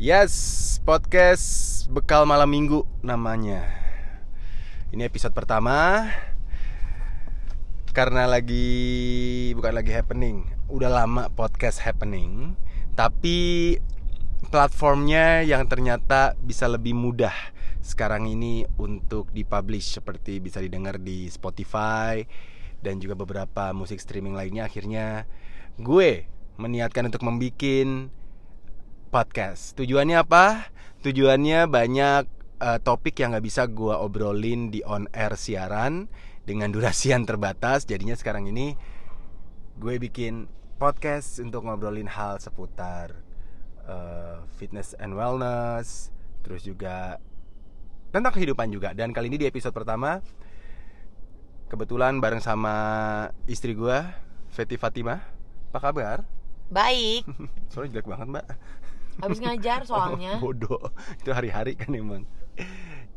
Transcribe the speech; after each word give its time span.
Yes, 0.00 0.80
podcast 0.80 1.84
bekal 1.92 2.24
malam 2.24 2.48
minggu 2.48 2.88
namanya. 3.04 3.68
Ini 4.96 5.04
episode 5.04 5.36
pertama. 5.36 6.08
Karena 7.92 8.24
lagi 8.24 8.64
bukan 9.52 9.76
lagi 9.76 9.92
happening, 9.92 10.48
udah 10.72 10.88
lama 10.88 11.28
podcast 11.28 11.84
happening, 11.84 12.56
tapi 12.96 13.76
platformnya 14.48 15.44
yang 15.44 15.68
ternyata 15.68 16.32
bisa 16.40 16.64
lebih 16.64 16.96
mudah 16.96 17.36
sekarang 17.84 18.24
ini 18.24 18.64
untuk 18.80 19.28
dipublish 19.36 20.00
seperti 20.00 20.40
bisa 20.40 20.64
didengar 20.64 20.96
di 20.96 21.28
Spotify 21.28 22.24
dan 22.80 23.04
juga 23.04 23.20
beberapa 23.20 23.76
musik 23.76 24.00
streaming 24.00 24.32
lainnya. 24.32 24.64
Akhirnya 24.64 25.28
gue 25.76 26.24
meniatkan 26.56 27.04
untuk 27.12 27.20
membuat 27.20 28.16
podcast. 29.10 29.74
Tujuannya 29.74 30.22
apa? 30.22 30.70
Tujuannya 31.02 31.66
banyak 31.66 32.22
uh, 32.62 32.78
topik 32.78 33.18
yang 33.18 33.34
nggak 33.34 33.44
bisa 33.44 33.66
gue 33.66 33.90
obrolin 33.90 34.70
di 34.70 34.86
on 34.86 35.10
air 35.10 35.34
siaran 35.34 36.06
dengan 36.46 36.70
durasi 36.70 37.10
yang 37.10 37.26
terbatas. 37.26 37.84
Jadinya 37.84 38.14
sekarang 38.14 38.46
ini 38.46 38.78
gue 39.82 39.94
bikin 39.98 40.46
podcast 40.78 41.42
untuk 41.42 41.66
ngobrolin 41.66 42.08
hal 42.08 42.38
seputar 42.38 43.18
uh, 43.84 44.46
fitness 44.56 44.94
and 45.02 45.18
wellness, 45.18 46.14
terus 46.46 46.62
juga 46.62 47.18
tentang 48.14 48.30
kehidupan 48.30 48.70
juga. 48.70 48.94
Dan 48.94 49.10
kali 49.10 49.26
ini 49.26 49.42
di 49.42 49.46
episode 49.50 49.74
pertama, 49.74 50.22
kebetulan 51.66 52.22
bareng 52.22 52.40
sama 52.40 52.74
istri 53.50 53.74
gue, 53.74 53.98
Feti 54.54 54.78
Fatima. 54.78 55.18
Apa 55.74 55.90
kabar? 55.90 56.18
Baik. 56.70 57.26
Soalnya 57.74 57.98
jelek 57.98 58.06
banget 58.06 58.26
mbak. 58.30 58.46
Habis 59.22 59.40
ngajar 59.40 59.84
soalnya. 59.86 60.38
Bodoh. 60.42 60.92
Itu 61.20 61.30
hari-hari 61.30 61.76
kan 61.76 61.92
emang. 61.92 62.24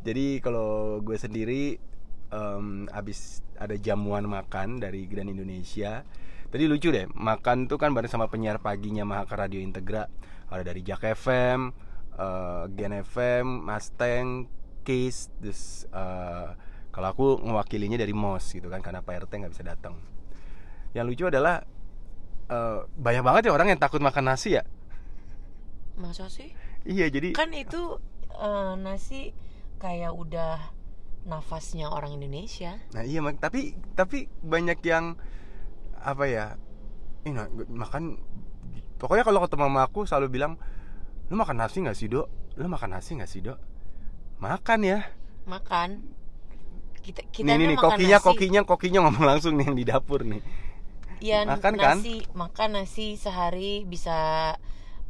Jadi 0.04 0.44
kalau 0.44 1.00
gue 1.00 1.16
sendiri 1.16 1.80
um, 2.34 2.90
abis 2.92 3.40
ada 3.56 3.78
jamuan 3.80 4.26
makan 4.28 4.82
dari 4.84 5.06
Grand 5.08 5.30
Indonesia. 5.30 6.04
Tadi 6.54 6.70
lucu 6.70 6.94
deh, 6.94 7.10
makan 7.10 7.66
tuh 7.66 7.82
kan 7.82 7.90
bareng 7.98 8.12
sama 8.12 8.30
penyiar 8.30 8.62
paginya 8.62 9.02
Mahaka 9.02 9.34
Radio 9.34 9.58
Integra. 9.58 10.06
Ada 10.54 10.70
dari 10.70 10.86
Jak 10.86 11.02
FM, 11.02 11.74
uh, 12.20 12.70
Gen 12.70 12.94
FM, 13.02 13.66
Mustang, 13.66 14.46
Case, 14.86 15.34
terus 15.42 15.90
uh, 15.90 16.54
kalau 16.94 17.08
aku 17.10 17.26
mewakilinya 17.42 17.98
dari 17.98 18.14
MOS 18.14 18.54
gitu 18.54 18.70
kan 18.70 18.86
karena 18.86 19.02
Pak 19.02 19.26
RT 19.26 19.32
nggak 19.34 19.54
bisa 19.56 19.66
datang. 19.66 19.98
Yang 20.94 21.06
lucu 21.10 21.24
adalah 21.34 21.66
uh, 22.54 22.86
banyak 22.86 23.24
banget 23.26 23.42
ya 23.50 23.52
orang 23.58 23.74
yang 23.74 23.82
takut 23.82 23.98
makan 23.98 24.30
nasi 24.30 24.62
ya. 24.62 24.64
Masa 25.98 26.28
sih? 26.30 26.52
Iya 26.84 27.08
jadi 27.14 27.38
Kan 27.38 27.54
itu 27.54 28.02
uh, 28.34 28.74
nasi 28.80 29.32
kayak 29.78 30.12
udah 30.16 30.58
nafasnya 31.24 31.88
orang 31.88 32.20
Indonesia. 32.20 32.80
Nah 32.92 33.04
iya 33.08 33.24
mak 33.24 33.40
tapi 33.40 33.78
tapi 33.96 34.28
banyak 34.44 34.80
yang 34.84 35.16
apa 36.04 36.28
ya 36.28 36.46
ini 37.24 37.40
makan 37.72 38.20
pokoknya 39.00 39.24
kalau 39.24 39.40
ketemu 39.48 39.64
sama 39.72 39.82
aku 39.88 40.00
selalu 40.04 40.28
bilang 40.28 40.54
lu 41.32 41.40
makan 41.40 41.64
nasi 41.64 41.80
nggak 41.80 41.96
sih 41.96 42.12
dok 42.12 42.28
lu 42.60 42.68
makan 42.68 43.00
nasi 43.00 43.16
nggak 43.16 43.32
sih 43.32 43.40
dok 43.40 43.56
makan 44.44 44.80
ya 44.84 45.00
Makan. 45.44 46.00
Kita 47.04 47.20
kita 47.36 47.44
nih 47.44 47.56
nih, 47.60 47.68
nih 47.76 47.78
kokinya 47.80 48.18
kokinya 48.24 48.62
kokinya 48.64 49.00
ngomong 49.04 49.26
langsung 49.28 49.60
nih 49.60 49.68
yang 49.68 49.76
di 49.76 49.84
dapur 49.84 50.24
nih 50.24 50.40
Ya 51.20 51.44
Makan 51.48 51.76
kan? 51.80 52.00
nasi 52.00 52.24
makan 52.36 52.70
nasi 52.80 53.16
sehari 53.16 53.84
bisa 53.88 54.56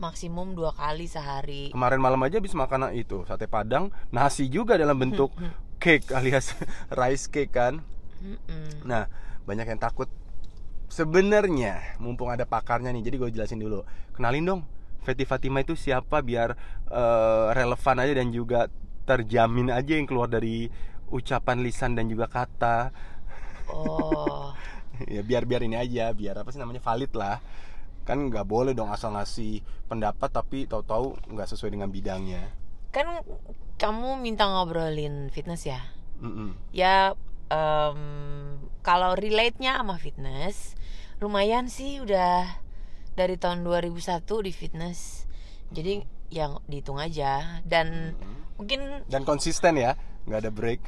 maksimum 0.04 0.52
dua 0.52 0.76
kali 0.76 1.08
sehari. 1.08 1.72
kemarin 1.72 2.04
malam 2.04 2.20
aja 2.28 2.44
habis 2.44 2.52
makan 2.52 2.92
itu 2.92 3.24
sate 3.24 3.48
padang 3.48 3.88
nasi 4.12 4.52
juga 4.52 4.76
dalam 4.76 5.00
bentuk 5.00 5.32
cake 5.80 6.12
alias 6.12 6.52
rice 7.00 7.32
cake 7.32 7.56
kan 7.56 7.80
Mm-mm. 8.24 8.88
Nah, 8.88 9.12
banyak 9.44 9.68
yang 9.68 9.80
takut. 9.80 10.08
Sebenarnya, 10.88 12.00
mumpung 12.00 12.32
ada 12.32 12.48
pakarnya 12.48 12.94
nih, 12.96 13.04
jadi 13.04 13.16
gue 13.20 13.30
jelasin 13.36 13.60
dulu. 13.60 13.84
Kenalin 14.16 14.46
dong, 14.46 14.62
Feti 15.04 15.28
Fatima 15.28 15.60
itu 15.60 15.76
siapa 15.76 16.24
biar 16.24 16.56
eh, 16.88 17.48
relevan 17.52 17.98
aja 18.00 18.14
dan 18.16 18.32
juga 18.32 18.72
terjamin 19.04 19.74
aja 19.74 20.00
yang 20.00 20.08
keluar 20.08 20.32
dari 20.32 20.72
ucapan 21.12 21.60
lisan 21.60 22.00
dan 22.00 22.08
juga 22.08 22.32
kata. 22.32 22.94
Oh. 23.68 24.56
ya 25.14 25.26
biar 25.26 25.44
biar 25.44 25.66
ini 25.66 25.76
aja, 25.76 26.14
biar 26.16 26.40
apa 26.40 26.54
sih 26.54 26.62
namanya 26.62 26.80
valid 26.80 27.12
lah. 27.18 27.44
Kan 28.04 28.28
nggak 28.28 28.44
boleh 28.48 28.76
dong 28.76 28.92
asal 28.92 29.16
ngasih 29.16 29.64
pendapat 29.88 30.30
tapi 30.32 30.68
tahu-tahu 30.68 31.16
nggak 31.32 31.48
sesuai 31.50 31.74
dengan 31.76 31.90
bidangnya. 31.90 32.44
kan 32.94 33.26
kamu 33.82 34.22
minta 34.22 34.46
ngobrolin 34.46 35.34
fitness 35.34 35.66
ya? 35.66 35.82
Mm-mm. 36.22 36.54
ya 36.70 37.18
em, 37.50 38.00
kalau 38.80 39.12
relate-nya 39.18 39.82
sama 39.82 40.00
fitness 40.00 40.78
lumayan 41.20 41.68
sih 41.68 42.00
udah 42.00 42.48
dari 43.18 43.36
tahun 43.36 43.66
2001 43.66 44.24
di 44.24 44.52
fitness 44.56 45.26
jadi 45.74 46.06
yang 46.30 46.62
dihitung 46.66 46.98
aja 46.98 47.62
dan 47.68 48.18
mungkin 48.58 49.06
dan 49.10 49.26
konsisten 49.26 49.78
ya 49.78 49.98
nggak 50.26 50.40
ada 50.48 50.52
break 50.54 50.82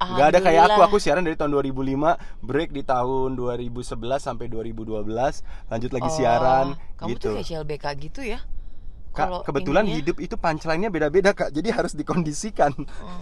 nggak 0.00 0.26
ada 0.26 0.38
kayak 0.40 0.62
aku. 0.66 0.80
Aku 0.82 0.96
siaran 0.96 1.20
dari 1.20 1.34
tahun 1.34 1.52
2005 1.52 2.16
break 2.40 2.70
di 2.70 2.82
tahun 2.82 3.36
2011 3.36 3.84
sampai 4.16 4.46
2012 4.48 5.04
lanjut 5.68 5.90
lagi 5.90 6.08
oh, 6.08 6.14
siaran 6.14 6.66
kamu 6.96 7.08
gitu. 7.12 7.20
tuh 7.22 7.32
kayak 7.36 7.46
CLBK 7.46 7.84
gitu 8.02 8.20
ya? 8.22 8.40
Kak 9.10 9.42
kebetulan 9.42 9.84
ininya- 9.84 9.96
hidup 9.98 10.16
itu 10.18 10.34
punchline-nya 10.34 10.88
beda-beda 10.88 11.30
kak. 11.30 11.50
Jadi 11.50 11.68
harus 11.68 11.92
dikondisikan. 11.92 12.70
Oh. 12.72 13.18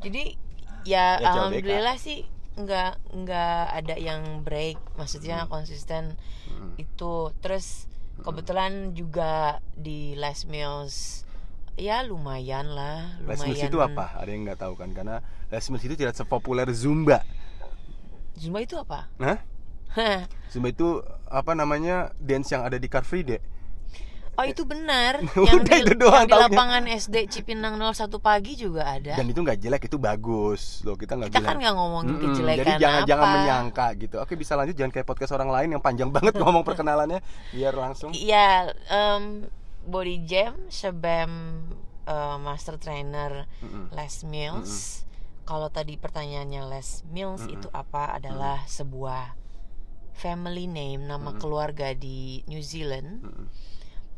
jadi 0.00 0.34
ya, 0.82 1.18
Ya, 1.20 1.20
CLBK. 1.20 1.26
alhamdulillah 1.28 1.96
sih 1.96 2.24
nggak 2.56 2.92
nggak 3.14 3.60
ada 3.76 3.94
yang 3.94 4.40
break. 4.40 4.80
Maksudnya 4.96 5.44
konsisten 5.46 6.16
Hmm. 6.46 6.72
itu. 6.76 7.28
Terus 7.38 7.84
kebetulan 8.16 8.96
juga 8.96 9.60
di 9.76 10.16
last 10.16 10.48
meals 10.48 11.25
ya 11.76 12.00
lumayan 12.02 12.66
lah 12.68 13.20
Les 13.24 13.36
lumayan 13.36 13.48
Mills 13.52 13.62
itu 13.68 13.78
apa? 13.78 14.16
Ada 14.16 14.30
yang 14.32 14.42
nggak 14.44 14.60
tahu 14.60 14.74
kan? 14.74 14.90
Karena 14.92 15.20
Les 15.48 15.64
Mills 15.68 15.84
itu 15.84 15.94
tidak 15.94 16.16
sepopuler 16.16 16.68
Zumba. 16.72 17.20
Zumba 18.36 18.58
itu 18.60 18.76
apa? 18.76 19.08
Hah? 19.16 19.38
Zumba 20.52 20.68
itu 20.68 21.00
apa 21.28 21.52
namanya 21.52 22.12
dance 22.16 22.52
yang 22.52 22.64
ada 22.64 22.76
di 22.76 22.88
Car 22.88 23.04
Free 23.04 23.24
Day 23.24 23.40
Oh 24.36 24.44
itu 24.44 24.68
benar. 24.68 25.24
Udah, 25.32 25.48
yang 25.48 25.64
di, 25.64 25.72
itu 25.80 25.94
doang 25.96 26.28
yang 26.28 26.28
di 26.28 26.36
lapangan 26.44 26.84
SD 26.84 27.16
Cipinang 27.32 27.80
01 27.80 28.04
pagi 28.20 28.52
juga 28.52 28.84
ada. 28.84 29.16
dan 29.16 29.24
itu 29.32 29.40
nggak 29.40 29.56
jelek 29.56 29.88
itu 29.88 29.96
bagus. 29.96 30.84
Loh 30.84 30.92
kita 30.92 31.16
nggak 31.16 31.32
Kita 31.32 31.40
bilang. 31.40 31.48
kan 31.48 31.56
nggak 31.64 31.74
ngomongin 31.80 32.12
Mm-mm, 32.12 32.24
kejelekan 32.28 32.60
Jadi 32.60 32.72
jangan 32.76 33.00
apa. 33.00 33.08
jangan 33.08 33.28
menyangka 33.32 33.86
gitu. 33.96 34.16
Oke 34.20 34.36
bisa 34.36 34.52
lanjut. 34.52 34.76
Jangan 34.76 34.92
kayak 34.92 35.08
podcast 35.08 35.32
orang 35.32 35.48
lain 35.48 35.68
yang 35.72 35.80
panjang 35.80 36.12
banget 36.12 36.36
ngomong 36.36 36.68
perkenalannya. 36.68 37.24
Biar 37.48 37.72
langsung. 37.72 38.12
Iya, 38.12 38.76
em, 38.92 39.48
body 39.86 40.26
jam, 40.26 40.58
sebem 40.68 41.62
eh, 42.04 42.36
master 42.42 42.76
trainer 42.76 43.46
Mm-mm. 43.62 43.94
Les 43.94 44.14
Mills. 44.26 45.06
Kalau 45.46 45.70
tadi 45.70 45.94
pertanyaannya 45.94 46.66
Les 46.66 47.06
Mills 47.08 47.46
itu 47.46 47.70
apa 47.70 48.18
adalah 48.18 48.66
sebuah 48.66 49.38
family 50.16 50.66
name, 50.66 51.06
nama 51.06 51.32
keluarga 51.38 51.94
di 51.94 52.42
New 52.50 52.60
Zealand. 52.60 53.22
Mm-mm. 53.22 53.46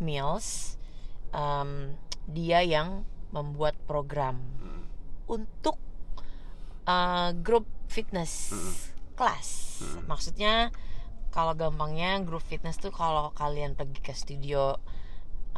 Mills, 0.00 0.80
em, 1.36 2.00
dia 2.24 2.64
yang 2.64 3.04
membuat 3.28 3.76
program 3.84 4.40
untuk 5.28 5.76
uh, 6.88 7.36
grup 7.36 7.68
fitness 7.92 8.56
kelas. 9.18 9.82
Maksudnya 10.08 10.72
kalau 11.28 11.52
gampangnya 11.52 12.24
grup 12.24 12.40
fitness 12.40 12.80
tuh 12.80 12.88
kalau 12.88 13.34
kalian 13.36 13.76
pergi 13.76 14.00
ke 14.00 14.16
studio 14.16 14.80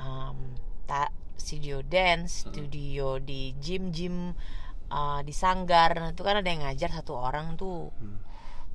um, 0.01 0.57
tak 0.89 1.13
studio 1.37 1.85
dance, 1.85 2.49
studio 2.49 3.21
di 3.21 3.53
gym-gym 3.61 4.33
uh, 4.93 5.21
di 5.25 5.33
sanggar, 5.33 5.97
nah, 5.97 6.11
itu 6.13 6.25
kan 6.25 6.41
ada 6.41 6.49
yang 6.49 6.65
ngajar 6.65 6.91
satu 6.93 7.17
orang 7.17 7.55
tuh. 7.57 7.93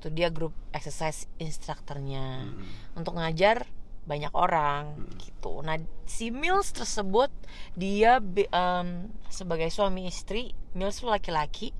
Tuh 0.02 0.12
dia 0.12 0.30
grup 0.30 0.54
exercise 0.70 1.26
instrukturnya. 1.42 2.46
Untuk 2.94 3.18
ngajar 3.18 3.66
banyak 4.06 4.30
orang 4.38 5.02
gitu. 5.18 5.66
Nah, 5.66 5.82
si 6.06 6.30
Mills 6.30 6.70
tersebut 6.70 7.34
dia 7.74 8.22
em, 8.22 9.10
sebagai 9.34 9.74
suami 9.74 10.06
istri, 10.06 10.54
Mills 10.78 11.02
tuh 11.02 11.10
laki-laki, 11.10 11.74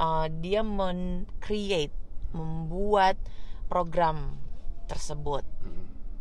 uh, 0.00 0.32
dia 0.32 0.64
men-create, 0.64 1.92
membuat 2.32 3.20
program 3.68 4.40
tersebut. 4.88 5.44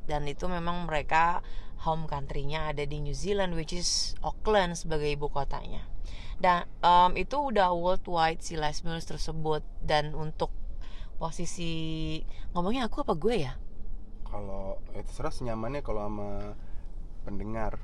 Dan 0.03 0.27
itu 0.27 0.51
memang 0.51 0.83
mereka 0.83 1.39
home 1.85 2.07
country-nya 2.07 2.73
ada 2.73 2.83
di 2.85 2.97
New 3.01 3.13
Zealand 3.13 3.53
which 3.53 3.73
is 3.73 4.13
Auckland 4.23 4.77
sebagai 4.77 5.09
ibu 5.11 5.27
kotanya. 5.29 5.85
Dan 6.37 6.65
em, 6.81 7.17
itu 7.17 7.37
udah 7.37 7.73
worldwide 7.73 8.41
si 8.41 8.53
Les 8.57 8.81
Mills 8.85 9.05
tersebut 9.05 9.61
dan 9.81 10.13
untuk 10.13 10.53
posisi 11.17 11.73
ngomongnya 12.53 12.85
aku 12.87 13.01
apa 13.01 13.13
gue 13.17 13.35
ya? 13.41 13.53
Kalau 14.27 14.77
ya 14.93 15.01
terserah 15.01 15.33
senyamannya 15.33 15.81
kalau 15.81 16.05
sama 16.05 16.29
pendengar. 17.25 17.81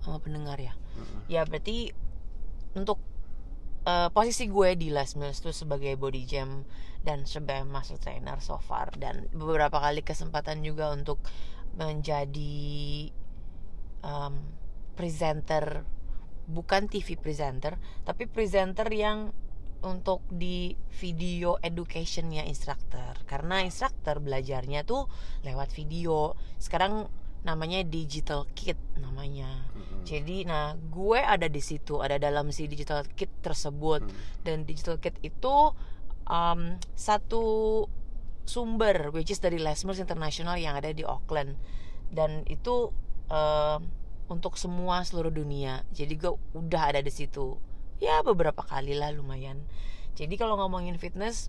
sama 0.00 0.16
pendengar 0.16 0.56
ya 0.56 0.72
Mm-mm. 0.96 1.28
ya 1.28 1.44
berarti 1.44 1.92
untuk 2.72 2.96
eh, 3.84 4.08
posisi 4.08 4.48
gue 4.48 4.80
di 4.80 4.88
Les 4.88 5.12
Mills 5.20 5.44
tuh 5.44 5.52
sebagai 5.52 5.92
body 6.00 6.24
jam 6.24 6.64
dan 7.04 7.28
sebagai 7.28 7.68
muscle 7.68 8.00
trainer 8.00 8.40
so 8.40 8.56
far 8.56 8.88
dan 8.96 9.28
beberapa 9.32 9.76
kali 9.76 10.00
kesempatan 10.00 10.64
juga 10.64 10.88
untuk 10.96 11.20
menjadi 11.76 13.12
um, 14.04 14.40
presenter 14.94 15.84
bukan 16.50 16.90
TV 16.90 17.14
presenter 17.14 17.78
tapi 18.02 18.26
presenter 18.26 18.90
yang 18.90 19.30
untuk 19.80 20.20
di 20.28 20.76
video 21.00 21.56
educationnya 21.60 22.44
instructor. 22.44 23.16
Karena 23.24 23.64
instructor 23.64 24.20
belajarnya 24.20 24.84
tuh 24.84 25.08
lewat 25.44 25.72
video. 25.72 26.36
Sekarang 26.60 27.08
namanya 27.40 27.80
digital 27.88 28.44
kit 28.52 28.76
namanya. 29.00 29.64
Mm-mm. 29.72 30.04
jadi 30.04 30.44
nah 30.44 30.76
gue 30.76 31.16
ada 31.16 31.48
di 31.48 31.64
situ 31.64 32.04
ada 32.04 32.20
dalam 32.20 32.52
si 32.52 32.68
digital 32.68 33.00
kit 33.16 33.32
tersebut. 33.40 34.04
Mm. 34.04 34.12
dan 34.44 34.56
digital 34.68 35.00
kit 35.00 35.16
itu 35.24 35.72
um, 36.28 36.76
satu 36.92 37.44
sumber 38.44 39.08
which 39.16 39.32
is 39.32 39.40
dari 39.40 39.56
Les 39.56 39.80
Mills 39.88 40.04
International 40.04 40.60
yang 40.60 40.76
ada 40.76 40.92
di 40.92 41.00
Auckland. 41.00 41.56
Dan 42.12 42.44
itu 42.44 42.92
um, 43.30 43.80
untuk 44.28 44.58
semua 44.58 45.06
seluruh 45.06 45.32
dunia. 45.32 45.86
Jadi 45.94 46.18
gue 46.18 46.32
udah 46.52 46.94
ada 46.94 47.00
di 47.00 47.10
situ. 47.10 47.56
Ya 48.02 48.20
beberapa 48.26 48.60
kali 48.60 48.92
lah 48.98 49.14
lumayan. 49.14 49.62
Jadi 50.18 50.36
kalau 50.36 50.58
ngomongin 50.58 50.98
fitness 50.98 51.48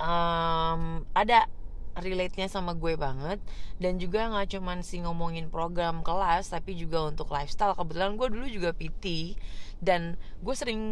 um, 0.00 1.04
ada 1.12 1.50
relate-nya 1.96 2.46
sama 2.48 2.76
gue 2.76 2.94
banget. 2.96 3.42
Dan 3.76 3.98
juga 4.00 4.28
nggak 4.30 4.56
cuman 4.56 4.80
sih 4.80 5.02
ngomongin 5.04 5.48
program 5.52 6.00
kelas 6.00 6.54
tapi 6.54 6.78
juga 6.78 7.06
untuk 7.06 7.28
lifestyle. 7.34 7.76
Kebetulan 7.76 8.16
gue 8.16 8.28
dulu 8.32 8.46
juga 8.46 8.70
PT 8.72 9.36
dan 9.80 10.16
gue 10.40 10.54
sering 10.56 10.82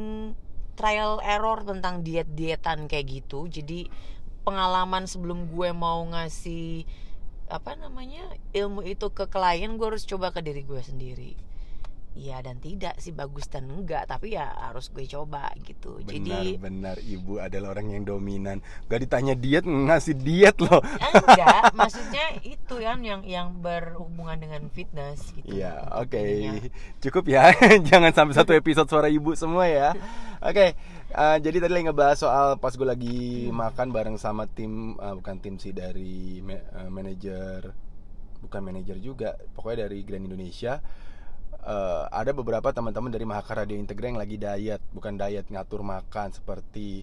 trial 0.75 1.23
error 1.23 1.63
tentang 1.63 2.03
diet 2.03 2.29
dietan 2.35 2.91
kayak 2.91 3.23
gitu. 3.23 3.47
Jadi 3.47 3.89
pengalaman 4.45 5.09
sebelum 5.09 5.49
gue 5.49 5.71
mau 5.73 6.05
ngasih 6.13 6.85
apa 7.49 7.77
namanya 7.77 8.25
ilmu 8.57 8.81
itu 8.89 9.13
ke 9.13 9.29
klien 9.29 9.77
gue 9.77 9.87
harus 9.87 10.09
coba 10.09 10.33
ke 10.33 10.41
diri 10.41 10.65
gue 10.65 10.81
sendiri 10.81 11.33
Iya 12.15 12.47
dan 12.47 12.63
tidak 12.63 12.95
sih 13.03 13.11
bagus 13.11 13.51
dan 13.51 13.67
enggak 13.67 14.07
tapi 14.07 14.39
ya 14.39 14.47
harus 14.55 14.87
gue 14.89 15.03
coba 15.03 15.51
gitu 15.67 15.99
jadi 15.99 16.55
Benar-benar 16.63 17.03
ibu 17.03 17.43
adalah 17.43 17.75
orang 17.75 17.91
yang 17.91 18.07
dominan. 18.07 18.63
Gak 18.87 19.03
ditanya 19.03 19.35
diet 19.35 19.67
ngasih 19.67 20.15
diet 20.15 20.55
loh. 20.63 20.79
enggak 21.03 21.75
maksudnya 21.75 22.39
itu 22.47 22.75
kan 22.79 23.03
yang 23.03 23.27
yang 23.27 23.59
berhubungan 23.59 24.39
dengan 24.39 24.63
fitness 24.71 25.35
gitu 25.35 25.59
Iya, 25.59 25.91
oke. 25.91 26.15
Ininya. 26.15 26.71
Cukup 27.03 27.25
ya. 27.27 27.51
Jangan 27.91 28.15
sampai 28.15 28.35
satu 28.35 28.55
episode 28.55 28.87
suara 28.87 29.11
ibu 29.11 29.35
semua 29.35 29.67
ya. 29.67 29.91
Oke. 30.39 30.79
eh, 31.11 31.37
jadi 31.43 31.63
tadi 31.63 31.73
lagi 31.75 31.87
ngebahas 31.87 32.19
soal 32.19 32.47
pas 32.59 32.71
gue 32.71 32.87
lagi 32.87 33.19
makan 33.47 33.91
bareng 33.91 34.17
sama 34.19 34.47
tim 34.47 34.95
eh, 34.99 35.15
bukan 35.15 35.37
tim 35.39 35.59
sih 35.59 35.71
dari 35.71 36.39
ma- 36.39 36.63
eh, 36.79 36.91
manajer 36.91 37.75
bukan 38.39 38.61
manajer 38.61 39.01
juga, 39.01 39.35
pokoknya 39.57 39.89
dari 39.89 40.05
Grand 40.05 40.21
Indonesia. 40.23 40.79
Eh, 41.65 42.05
ada 42.13 42.37
beberapa 42.37 42.69
teman-teman 42.77 43.09
dari 43.09 43.25
Mahakara 43.25 43.65
Radio 43.65 43.81
Integra 43.81 44.13
yang 44.13 44.21
lagi 44.21 44.37
diet, 44.37 44.85
bukan 44.93 45.17
diet 45.17 45.49
ngatur 45.49 45.81
makan 45.81 46.29
seperti 46.29 47.01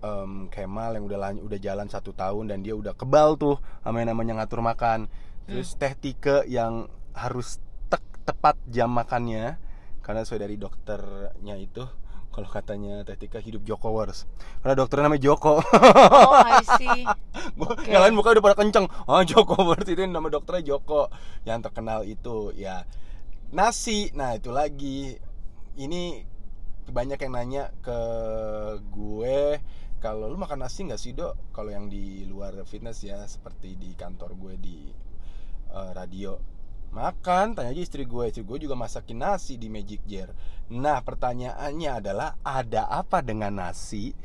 em, 0.00 0.48
Kemal 0.48 0.96
yang 0.96 1.04
udah 1.04 1.18
lan- 1.20 1.42
udah 1.44 1.58
jalan 1.60 1.84
satu 1.92 2.16
tahun 2.16 2.48
dan 2.48 2.64
dia 2.64 2.72
udah 2.72 2.96
kebal 2.96 3.36
tuh 3.36 3.60
sama 3.84 4.00
yang 4.00 4.16
namanya 4.16 4.40
ngatur 4.40 4.64
makan. 4.64 5.12
Terus 5.44 5.76
Teh 5.76 5.92
Tike 5.92 6.48
yang 6.48 6.88
harus 7.12 7.60
tek- 7.92 8.24
tepat 8.24 8.56
jam 8.72 8.88
makannya 8.88 9.60
karena 10.00 10.24
sesuai 10.24 10.48
dari 10.48 10.56
dokternya 10.56 11.56
itu 11.60 11.84
kalau 12.32 12.48
katanya 12.48 13.04
Teh 13.04 13.20
Tika 13.20 13.36
hidup 13.36 13.68
Jokowers 13.68 14.24
karena 14.64 14.80
dokternya 14.80 15.12
namanya 15.12 15.28
Joko. 15.28 15.60
Oh 15.60 16.32
I 16.40 16.64
see. 16.80 17.04
Oke. 17.60 17.92
yang 17.92 18.00
lain 18.00 18.16
muka 18.16 18.32
udah 18.32 18.40
pada 18.40 18.56
kenceng. 18.56 18.88
Ah 19.04 19.20
Jokowers 19.28 19.84
itu 19.84 20.08
nama 20.08 20.32
dokternya 20.32 20.72
Joko. 20.72 21.12
Yang 21.44 21.68
terkenal 21.68 22.00
itu 22.08 22.48
ya 22.56 22.88
nasi. 23.54 24.10
Nah 24.12 24.34
itu 24.36 24.50
lagi. 24.50 25.16
Ini 25.74 26.22
banyak 26.84 27.18
yang 27.18 27.32
nanya 27.34 27.64
ke 27.80 27.98
gue 28.92 29.58
kalau 30.04 30.28
lu 30.28 30.36
makan 30.36 30.68
nasi 30.68 30.84
nggak 30.84 31.00
sih 31.00 31.16
dok? 31.16 31.54
Kalau 31.56 31.72
yang 31.72 31.88
di 31.88 32.28
luar 32.28 32.52
fitness 32.68 33.00
ya 33.00 33.24
seperti 33.24 33.78
di 33.80 33.96
kantor 33.96 34.36
gue 34.36 34.54
di 34.60 34.78
eh, 35.72 35.90
radio. 35.96 36.36
Makan 36.94 37.58
tanya 37.58 37.74
aja 37.74 37.82
istri 37.82 38.04
gue. 38.04 38.30
Istri 38.30 38.44
gue 38.44 38.58
juga 38.68 38.76
masakin 38.78 39.18
nasi 39.18 39.58
di 39.58 39.72
Magic 39.72 40.04
Jar 40.04 40.30
nah 40.72 41.04
pertanyaannya 41.04 41.90
adalah 42.00 42.40
ada 42.40 42.88
apa 42.88 43.20
dengan 43.20 43.52
nasi? 43.52 44.16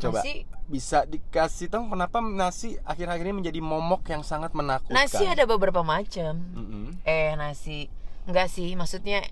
Coba 0.00 0.24
nasi? 0.24 0.48
bisa 0.64 1.04
dikasih 1.04 1.68
tahu 1.68 1.92
kenapa 1.92 2.24
nasi 2.24 2.80
akhir-akhir 2.88 3.24
ini 3.28 3.36
menjadi 3.44 3.60
momok 3.60 4.08
yang 4.08 4.24
sangat 4.24 4.56
menakutkan. 4.56 4.96
Nasi 4.96 5.28
ada 5.28 5.44
beberapa 5.44 5.84
macam. 5.84 6.40
Mm-mm. 6.56 7.04
eh 7.04 7.36
nasi 7.36 7.92
enggak 8.24 8.48
sih 8.48 8.74
maksudnya 8.74 9.22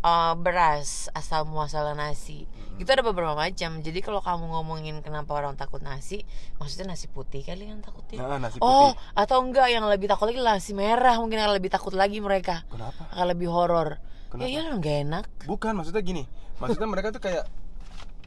eh, 0.00 0.34
beras 0.38 1.10
asal 1.12 1.44
muasal 1.44 1.92
nasi. 1.94 2.46
Itu 2.76 2.92
ada 2.92 3.00
beberapa 3.00 3.32
macam. 3.32 3.80
Jadi 3.80 4.04
kalau 4.04 4.20
kamu 4.20 4.52
ngomongin 4.52 5.00
kenapa 5.00 5.32
orang 5.32 5.56
takut 5.56 5.80
nasi 5.80 6.22
maksudnya 6.60 6.92
nasi 6.92 7.08
putih 7.08 7.40
kali 7.40 7.66
yang 7.66 7.80
takutnya 7.80 8.20
Nah, 8.20 8.36
nasi 8.36 8.60
putih. 8.60 8.68
oh 8.68 8.92
atau 9.16 9.40
enggak 9.40 9.72
yang 9.72 9.88
lebih 9.88 10.06
takut 10.06 10.28
lagi 10.28 10.44
nasi 10.44 10.76
merah 10.76 11.16
mungkin 11.16 11.40
yang 11.40 11.50
lebih 11.56 11.72
takut 11.72 11.96
lagi 11.96 12.20
mereka. 12.20 12.68
Kenapa? 12.68 13.08
Akan 13.10 13.26
lebih 13.32 13.48
horor. 13.48 13.96
Ya 14.36 14.46
ya 14.46 14.62
nggak 14.76 14.96
enak. 15.08 15.24
Bukan 15.48 15.72
maksudnya 15.72 16.04
gini. 16.04 16.28
Maksudnya 16.60 16.84
mereka 16.84 17.08
tuh 17.08 17.24
kayak 17.24 17.48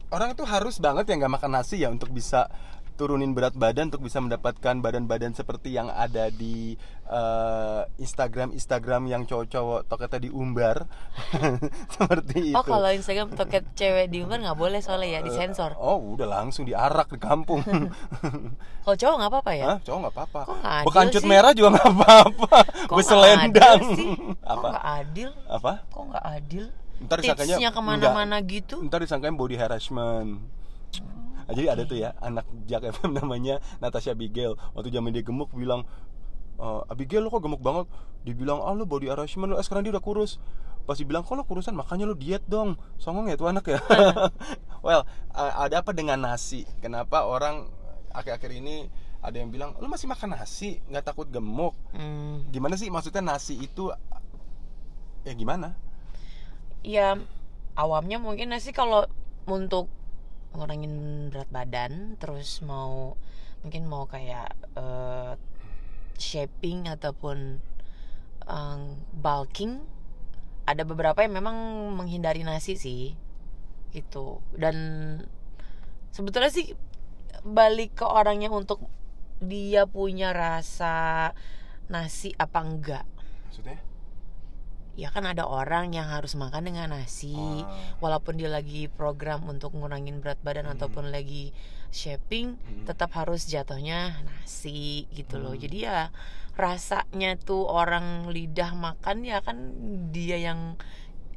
orang 0.10 0.34
tuh 0.34 0.50
harus 0.50 0.82
banget 0.82 1.06
ya 1.06 1.22
nggak 1.22 1.34
makan 1.38 1.52
nasi 1.54 1.86
ya 1.86 1.94
untuk 1.94 2.10
bisa 2.10 2.50
turunin 3.00 3.32
berat 3.32 3.56
badan 3.56 3.88
untuk 3.88 4.04
bisa 4.04 4.20
mendapatkan 4.20 4.84
badan-badan 4.84 5.32
seperti 5.32 5.72
yang 5.72 5.88
ada 5.88 6.28
di 6.28 6.76
eh, 7.08 7.82
Instagram 7.96 8.52
Instagram 8.52 9.08
yang 9.08 9.24
cowok-cowok 9.24 9.88
toketnya 9.88 10.28
diumbar 10.28 10.84
seperti 11.96 12.52
itu 12.52 12.60
oh 12.60 12.66
kalau 12.68 12.92
Instagram 12.92 13.32
toket 13.32 13.64
cewek 13.72 14.12
di 14.12 14.20
umur 14.20 14.44
nggak 14.44 14.60
boleh 14.60 14.84
soalnya 14.84 15.16
ya 15.16 15.22
disensor 15.24 15.80
oh 15.80 15.96
udah 16.20 16.28
langsung 16.28 16.68
diarak 16.68 17.08
di 17.08 17.18
kampung 17.18 17.64
kalau 18.84 18.98
cowok 19.00 19.16
nggak 19.16 19.32
apa-apa 19.32 19.52
ya 19.56 19.66
Hah? 19.66 19.78
cowok 19.80 20.00
nggak 20.04 20.14
apa-apa 20.20 20.42
bekancut 20.84 21.24
sih? 21.24 21.30
merah 21.32 21.52
juga 21.56 21.70
nggak 21.80 21.90
apa-apa 21.96 22.58
beselendang 23.00 23.80
sih? 23.96 24.12
Kok 24.12 24.44
apa 24.44 24.68
nggak 24.68 24.86
adil? 25.00 25.30
apa 25.48 25.72
Kok 25.88 26.04
nggak 26.12 26.26
adil? 26.28 26.66
ntar 27.00 27.18
disangkanya 27.24 27.56
Tipsnya 27.56 27.72
ke 27.72 27.80
mana-mana 27.80 28.36
gitu? 28.44 28.76
ntar 28.84 29.00
disangkain 29.00 29.40
body 29.40 29.56
harassment 29.56 30.44
jadi 31.54 31.74
ada 31.74 31.84
tuh 31.86 31.98
ya 31.98 32.14
anak 32.22 32.46
Jak 32.70 32.86
FM 32.86 33.16
namanya 33.20 33.58
Natasha 33.82 34.14
Abigail. 34.14 34.56
Waktu 34.78 34.94
zaman 34.94 35.14
dia 35.14 35.26
gemuk 35.26 35.50
bilang 35.54 35.86
"Eh, 36.62 36.82
Abigail 36.92 37.26
lo 37.26 37.34
kok 37.34 37.42
gemuk 37.42 37.62
banget? 37.62 37.90
Dibilang 38.28 38.62
ah 38.62 38.76
lo 38.76 38.86
body 38.86 39.10
harassment 39.10 39.50
lo 39.54 39.56
eh, 39.58 39.64
sekarang 39.66 39.88
dia 39.88 39.94
udah 39.96 40.04
kurus. 40.04 40.38
Pas 40.86 40.98
dibilang 40.98 41.26
kok 41.26 41.38
lo 41.38 41.46
kurusan? 41.46 41.74
Makanya 41.74 42.10
lo 42.10 42.16
diet 42.18 42.46
dong. 42.46 42.78
Songong 43.02 43.30
ya 43.30 43.36
tuh 43.38 43.50
anak 43.50 43.66
ya. 43.66 43.80
Well 44.86 45.04
ada 45.34 45.82
apa 45.82 45.92
dengan 45.96 46.22
nasi? 46.22 46.70
Kenapa 46.80 47.26
orang 47.26 47.70
akhir-akhir 48.14 48.52
ini 48.58 48.90
ada 49.20 49.36
yang 49.36 49.52
bilang 49.52 49.76
lo 49.82 49.88
masih 49.90 50.08
makan 50.08 50.38
nasi? 50.38 50.80
Nggak 50.88 51.14
takut 51.14 51.28
gemuk? 51.28 51.74
Hmm, 51.96 52.46
gimana 52.54 52.78
sih? 52.78 52.88
Maksudnya 52.94 53.26
nasi 53.26 53.60
itu 53.60 53.92
ya 55.28 55.34
gimana? 55.36 55.76
Ya 56.80 57.20
awamnya 57.76 58.20
mungkin 58.20 58.56
nasi 58.56 58.72
kalau 58.72 59.08
untuk 59.48 59.92
ngurangin 60.54 61.30
berat 61.30 61.50
badan 61.54 62.18
terus 62.18 62.62
mau 62.66 63.16
mungkin 63.62 63.86
mau 63.86 64.08
kayak 64.08 64.56
eh, 64.76 65.34
shaping 66.20 66.88
ataupun 66.88 67.60
eh, 68.48 68.80
bulking 69.14 69.84
ada 70.70 70.86
beberapa 70.86 71.26
yang 71.26 71.34
memang 71.42 71.58
menghindari 71.98 72.46
nasi 72.46 72.78
sih 72.78 73.18
gitu. 73.90 74.46
Dan 74.54 74.78
sebetulnya 76.14 76.54
sih 76.54 76.78
balik 77.42 77.98
ke 77.98 78.06
orangnya 78.06 78.54
untuk 78.54 78.86
dia 79.42 79.90
punya 79.90 80.30
rasa 80.30 81.34
nasi 81.90 82.38
apa 82.38 82.60
enggak. 82.62 83.06
Maksudnya 83.50 83.89
ya 85.00 85.10
kan 85.10 85.24
ada 85.24 85.48
orang 85.48 85.96
yang 85.96 86.12
harus 86.12 86.36
makan 86.36 86.68
dengan 86.68 86.92
nasi 86.92 87.32
Ah. 87.32 87.64
walaupun 88.04 88.36
dia 88.36 88.52
lagi 88.52 88.92
program 88.92 89.48
untuk 89.48 89.72
ngurangin 89.72 90.20
berat 90.20 90.36
badan 90.44 90.68
Hmm. 90.68 90.76
ataupun 90.76 91.08
lagi 91.10 91.56
shaping 91.90 92.60
Hmm. 92.60 92.84
tetap 92.84 93.16
harus 93.16 93.48
jatuhnya 93.48 94.20
nasi 94.28 95.08
gitu 95.16 95.40
loh 95.40 95.56
Hmm. 95.56 95.64
jadi 95.64 95.78
ya 95.80 96.00
rasanya 96.60 97.40
tuh 97.40 97.64
orang 97.64 98.28
lidah 98.28 98.76
makan 98.76 99.24
ya 99.24 99.40
kan 99.40 99.58
dia 100.12 100.36
yang 100.36 100.76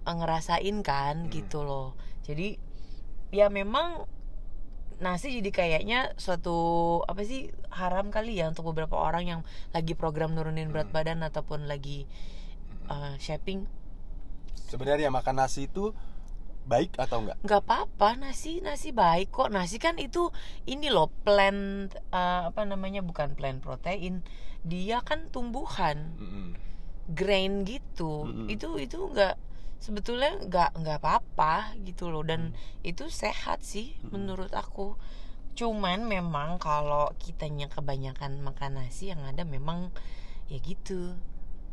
eh, 0.03 0.11
ngerasain 0.11 0.83
kan 0.83 1.27
Hmm. 1.27 1.31
gitu 1.31 1.63
loh 1.63 1.95
jadi 2.27 2.59
ya 3.31 3.47
memang 3.47 4.11
nasi 4.99 5.39
jadi 5.39 5.51
kayaknya 5.51 6.01
suatu 6.15 6.55
apa 7.07 7.23
sih 7.23 7.51
haram 7.71 8.11
kali 8.11 8.39
ya 8.39 8.47
untuk 8.47 8.71
beberapa 8.71 8.95
orang 8.95 9.25
yang 9.27 9.41
lagi 9.71 9.95
program 9.95 10.35
nurunin 10.35 10.71
berat 10.71 10.91
Hmm. 10.91 10.97
badan 10.99 11.19
ataupun 11.23 11.67
lagi 11.67 12.07
uh, 12.89 13.15
shaping. 13.19 13.67
Sebenarnya 14.71 15.13
makan 15.13 15.45
nasi 15.45 15.69
itu 15.69 15.93
baik 16.63 16.95
atau 16.95 17.27
enggak? 17.27 17.39
nggak 17.43 17.63
apa-apa 17.67 18.15
nasi 18.23 18.63
nasi 18.63 18.95
baik 18.95 19.35
kok. 19.35 19.51
Nasi 19.51 19.83
kan 19.83 19.99
itu 19.99 20.31
ini 20.65 20.89
loh 20.89 21.11
plant 21.27 21.91
eh, 21.93 22.43
apa 22.49 22.63
namanya 22.63 23.03
bukan 23.03 23.35
plant 23.35 23.59
protein. 23.61 24.23
Dia 24.63 25.03
kan 25.03 25.29
tumbuhan. 25.29 26.17
Mm-mm. 26.19 26.49
grain 27.03 27.67
gitu. 27.67 28.31
Mm-mm. 28.31 28.47
itu 28.47 28.79
itu 28.79 28.95
nggak 28.95 29.35
sebetulnya 29.83 30.39
nggak 30.47 30.71
nggak 30.79 30.99
apa-apa 31.03 31.75
gitu 31.83 32.09
loh. 32.15 32.23
Dan 32.23 32.55
itu 32.87 33.11
sehat 33.11 33.67
sih 33.67 33.99
menurut 34.09 34.55
aku. 34.55 34.95
Cuman 35.59 36.07
memang 36.09 36.57
kalau 36.63 37.13
kitanya 37.21 37.69
kebanyakan 37.69 38.41
makan 38.41 38.81
nasi 38.81 39.11
yang 39.13 39.21
ada 39.27 39.43
memang 39.43 39.93
ya 40.49 40.63
gitu 40.63 41.19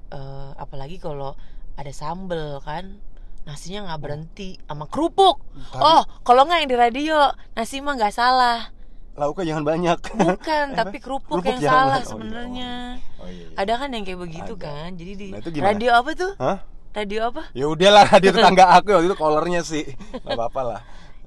Eh, 0.09 0.51
apalagi 0.55 0.97
kalau 0.97 1.37
ada 1.73 1.91
sambel 1.91 2.57
kan 2.59 2.97
nasinya 3.41 3.87
nggak 3.87 4.01
berhenti 4.01 4.57
sama 4.59 4.85
kerupuk 4.85 5.37
Tapi- 5.69 5.79
oh 5.79 6.01
kalau 6.21 6.43
nggak 6.43 6.59
yang 6.59 6.69
di 6.69 6.77
radio 6.77 7.17
nasi 7.51 7.77
mah 7.77 7.93
nggak 7.93 8.11
salah 8.11 8.73
Lauknya 9.13 9.51
jangan 9.51 9.65
banyak. 9.67 9.97
bukan 10.15 10.65
tapi 10.79 10.97
kerupuk, 10.97 11.39
Kerupuk 11.39 11.51
yang 11.51 11.61
salah 11.61 11.97
Oh, 11.97 12.01
iya. 12.01 12.09
sebenarnya 12.09 12.71
Oh 13.15 13.27
iya. 13.27 13.45
iya. 13.45 13.55
ada 13.55 13.73
kan 13.75 13.89
yang 13.91 14.03
kayak 14.03 14.19
begitu 14.19 14.53
Ada. 14.55 14.65
kan 14.65 14.89
jadi 14.93 15.11
di 15.13 15.27
Nah, 15.29 15.39
radio 15.61 15.89
apa 15.93 16.09
tuh 16.13 16.31
Hah? 16.35 16.57
radio 16.89 17.19
apa 17.25 17.41
Ya 17.51 17.65
udahlah 17.65 18.07
dia 18.17 18.31
tetangga 18.31 18.65
aku 18.75 18.89
waktu 18.91 19.05
itu 19.05 19.15
kolornya 19.15 19.61
sih. 19.61 19.85
Gak 20.15 20.25
apa-apa 20.27 20.61
lah. 20.63 20.81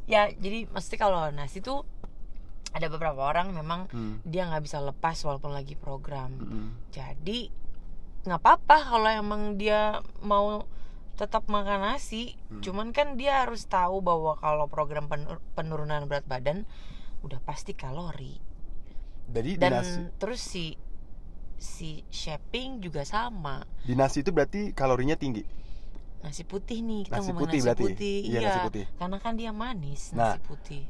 ya 0.04 0.26
jadi 0.28 0.66
mesti 0.66 0.94
kalau 0.96 1.30
nasi 1.30 1.58
tuh 1.58 1.86
ada 2.70 2.88
beberapa 2.88 3.22
orang 3.22 3.52
memang 3.52 3.86
Hmm. 3.88 4.18
dia 4.22 4.42
nggak 4.44 4.62
bisa 4.62 4.80
lepas 4.80 5.14
walaupun 5.20 5.50
lagi 5.50 5.74
program 5.74 6.34
Mm-mm. 6.34 6.66
jadi 6.88 7.46
nggak 8.22 8.38
apa-apa 8.38 8.76
kalau 8.88 9.08
emang 9.08 9.56
dia 9.56 9.80
mau 10.20 10.62
tetap 11.12 11.44
makan 11.46 11.82
nasi 11.84 12.38
Hmm. 12.48 12.60
cuman 12.60 12.88
kan 12.90 13.14
dia 13.14 13.42
harus 13.42 13.66
tahu 13.66 14.00
bahwa 14.00 14.34
kalau 14.36 14.66
program 14.66 15.06
penur- 15.06 15.42
penurunan 15.52 16.06
berat 16.06 16.24
badan 16.24 16.64
udah 17.20 17.38
pasti 17.40 17.72
kalori 17.72 18.38
Jadi 19.24 19.50
di 19.50 19.56
dan 19.56 19.72
nasi, 19.76 20.00
terus 20.16 20.40
si 20.40 20.74
si 21.56 22.02
shaping 22.08 22.78
juga 22.78 23.02
sama 23.02 23.62
di 23.80 23.94
nasi 23.94 24.20
itu 24.20 24.30
berarti 24.30 24.70
kalorinya 24.72 25.14
tinggi. 25.14 25.42
nasi 26.20 26.42
putih 26.42 26.78
nih 26.80 27.02
kita 27.04 27.18
Nasi 27.18 27.28
ngomong 27.28 27.40
putih 27.40 27.58
nasi 27.58 27.66
berarti? 27.68 27.84
putih 27.84 28.16
Iya, 28.24 28.38
nasi 28.40 28.58
putih. 28.62 28.84
karena 28.96 29.16
kan 29.18 29.32
dia 29.34 29.50
manis 29.52 30.02
Nah. 30.10 30.34
nasi 30.34 30.40
putih 30.40 30.82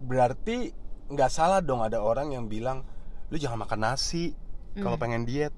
Berarti 0.00 0.74
nggak 1.06 1.30
salah 1.30 1.60
dong 1.60 1.80
ada 1.80 1.98
orang 1.98 2.30
yang 2.30 2.44
bilang 2.44 2.82
lu 3.28 3.36
jangan 3.36 3.58
makan 3.60 3.80
nasi 3.84 4.34
kalau 4.76 4.94
Hmm. 4.94 5.02
pengen 5.02 5.22
diet. 5.24 5.54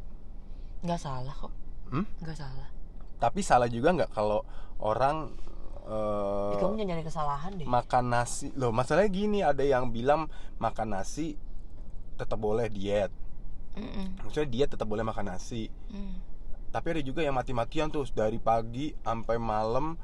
Nggak 0.82 1.00
salah 1.00 1.34
kok. 1.34 1.52
Hmm? 1.92 2.04
nggak 2.20 2.36
salah. 2.36 2.68
Tapi 3.16 3.40
salah 3.40 3.68
juga 3.70 3.94
nggak 3.94 4.10
kalau 4.12 4.42
orang 4.82 5.30
eh, 5.86 6.52
Ih, 6.54 6.60
kamu 6.60 6.82
nyari 6.84 7.04
kesalahan 7.06 7.54
deh. 7.56 7.64
makan 7.64 8.04
nasi. 8.10 8.50
Loh 8.58 8.74
masalahnya 8.74 9.10
gini 9.10 9.38
ada 9.40 9.62
yang 9.62 9.88
bilang 9.94 10.26
makan 10.58 10.98
nasi 10.98 11.38
tetap 12.16 12.36
boleh 12.36 12.66
diet. 12.68 13.12
Mm-mm. 13.76 14.24
maksudnya 14.24 14.48
diet 14.48 14.72
tetap 14.72 14.88
boleh 14.88 15.04
makan 15.04 15.36
nasi. 15.36 15.68
Mm. 15.92 16.16
tapi 16.72 16.96
ada 16.96 17.00
juga 17.04 17.20
yang 17.20 17.36
mati-matian 17.36 17.88
tuh 17.88 18.04
dari 18.08 18.36
pagi 18.36 18.92
sampai 19.00 19.36
malam 19.36 19.96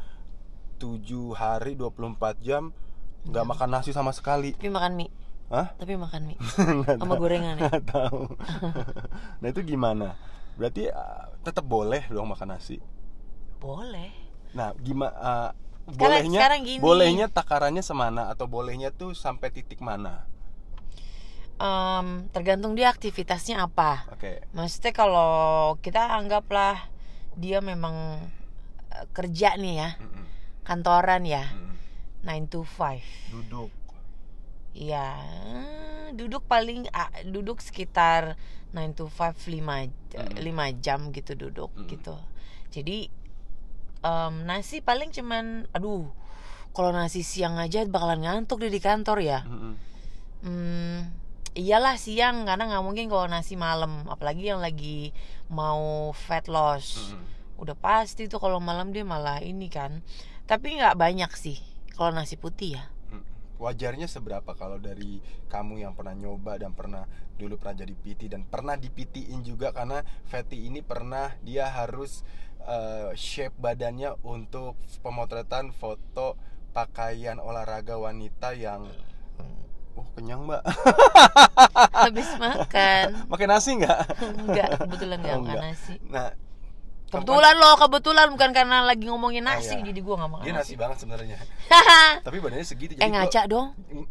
7 0.77 1.01
hari 1.33 1.73
24 1.77 2.17
jam 2.41 2.73
nggak 3.23 3.45
makan 3.45 3.69
nasi 3.73 3.93
sama 3.93 4.13
sekali. 4.13 4.53
Tapi 4.57 4.73
makan 4.73 4.93
mie. 4.97 5.13
Hah? 5.53 5.69
tapi 5.77 6.01
makan 6.01 6.33
mie. 6.33 6.41
Sama 7.01 7.21
gorengan 7.21 7.61
ya? 7.61 7.65
Nggak 7.69 7.85
tahu. 7.93 8.25
Nah 9.45 9.49
itu 9.49 9.61
gimana 9.63 10.17
berarti 10.55 10.89
uh, 10.89 11.33
tetap 11.41 11.65
boleh 11.65 12.05
dong 12.09 12.29
makan 12.29 12.55
nasi? 12.55 12.79
Boleh. 13.59 14.11
Nah 14.53 14.75
gimana 14.77 15.53
Sekarang- 15.89 15.99
bolehnya 15.99 16.39
sekarang 16.39 16.61
gini. 16.63 16.81
bolehnya 16.81 17.27
takarannya 17.27 17.83
semana? 17.83 18.29
Atau 18.29 18.47
bolehnya 18.47 18.91
tuh 18.91 19.13
sampai 19.13 19.51
titik 19.51 19.81
mana? 19.81 20.27
Em, 21.57 22.27
tergantung 22.31 22.75
dia 22.75 22.91
aktivitasnya 22.91 23.63
apa. 23.63 24.07
Oke. 24.11 24.43
Maksudnya 24.51 24.91
kalau 24.91 25.33
kita 25.79 26.11
anggaplah 26.11 26.91
dia 27.39 27.63
memang 27.63 28.19
eh, 28.91 29.07
kerja 29.11 29.55
nih 29.57 29.75
ya. 29.79 29.91
Mm-mm. 29.99 30.25
kantoran 30.63 31.27
ya. 31.27 31.51
Mm. 32.23 32.47
9 32.47 32.55
to 32.55 32.63
5 32.63 33.03
duduk. 33.35 33.71
Iya, 34.73 35.11
duduk 36.15 36.47
paling 36.47 36.87
duduk 37.29 37.59
sekitar 37.59 38.39
9 38.73 38.97
to 38.97 39.07
5 39.09 39.37
5 39.37 39.93
Mm. 40.13 40.37
5 40.41 40.85
jam 40.85 41.09
gitu 41.13 41.33
duduk 41.33 41.73
Mm. 41.73 41.89
gitu. 41.89 42.17
Jadi 42.73 43.09
em, 44.03 44.35
nasi 44.45 44.81
paling 44.81 45.13
cuman 45.13 45.69
aduh, 45.71 46.11
kalau 46.73 46.91
nasi 46.91 47.21
siang 47.23 47.57
aja 47.57 47.85
bakalan 47.85 48.25
ngantuk 48.25 48.61
deh 48.61 48.73
di 48.73 48.81
kantor 48.81 49.21
ya. 49.21 49.41
Mm-mm. 49.45 49.75
Hmm, 50.43 50.99
iyalah 51.55 51.95
siang 51.95 52.49
karena 52.49 52.67
nggak 52.67 52.85
mungkin 52.85 53.07
kalau 53.07 53.31
nasi 53.31 53.55
malam, 53.55 54.09
apalagi 54.11 54.51
yang 54.51 54.59
lagi 54.59 55.15
mau 55.53 56.11
fat 56.13 56.49
loss. 56.51 57.13
Mm-mm. 57.13 57.25
Udah 57.63 57.77
pasti 57.79 58.27
tuh 58.27 58.43
kalau 58.43 58.59
malam 58.59 58.91
dia 58.91 59.07
malah 59.07 59.39
ini 59.39 59.71
kan. 59.71 60.03
Tapi 60.51 60.77
nggak 60.81 60.99
banyak 60.99 61.31
sih 61.39 61.57
kalau 61.95 62.11
nasi 62.11 62.35
putih 62.35 62.81
ya. 62.81 62.85
Wajarnya 63.63 64.11
seberapa 64.11 64.59
kalau 64.59 64.83
dari 64.83 65.23
kamu 65.47 65.87
yang 65.87 65.95
pernah 65.95 66.19
nyoba 66.19 66.59
dan 66.59 66.75
pernah 66.75 67.07
dulu 67.39 67.63
pernah 67.63 67.87
jadi 67.87 67.95
PT 67.95 68.35
dan 68.35 68.43
pernah 68.43 68.75
di 68.75 68.91
PT-in 68.91 69.47
juga 69.47 69.71
karena 69.71 70.03
Fatty 70.27 70.67
ini 70.67 70.83
pernah 70.83 71.31
dia 71.47 71.71
harus 71.71 72.27
uh, 72.67 73.15
shape 73.15 73.55
badannya 73.55 74.19
untuk 74.27 74.75
pemotretan 75.07 75.71
foto 75.71 76.35
pakaian 76.75 77.39
olahraga 77.39 77.95
wanita 78.03 78.59
yang 78.59 78.91
Oh 79.93 80.09
kenyang 80.17 80.49
mbak 80.49 80.65
Habis 81.93 82.33
makan. 82.41 83.07
Pakai 83.33 83.45
nasi 83.45 83.77
nggak? 83.77 83.99
Enggak, 84.41 84.69
kebetulan 84.81 85.19
enggak 85.21 85.37
Oh, 85.37 85.45
makan 85.45 85.65
nasi. 85.69 85.95
Nah 86.09 86.33
Kebetulan 87.15 87.55
loh, 87.55 87.75
kebetulan 87.77 88.27
bukan 88.29 88.51
karena 88.51 88.77
lagi 88.83 89.05
ngomongin 89.05 89.45
nasi 89.45 89.75
iya. 89.75 89.85
jadi 89.85 90.01
gua 90.01 90.17
nggak 90.17 90.31
makan 90.33 90.45
Dia 90.45 90.55
nasi 90.55 90.61
nasi. 90.67 90.75
banget 90.75 90.97
sebenarnya 90.99 91.37
Tapi 92.27 92.37
badannya 92.39 92.65
segitu 92.65 92.93
eh 92.93 92.99
gua- 92.99 93.13
ngaca 93.19 93.43
dong. 93.45 93.67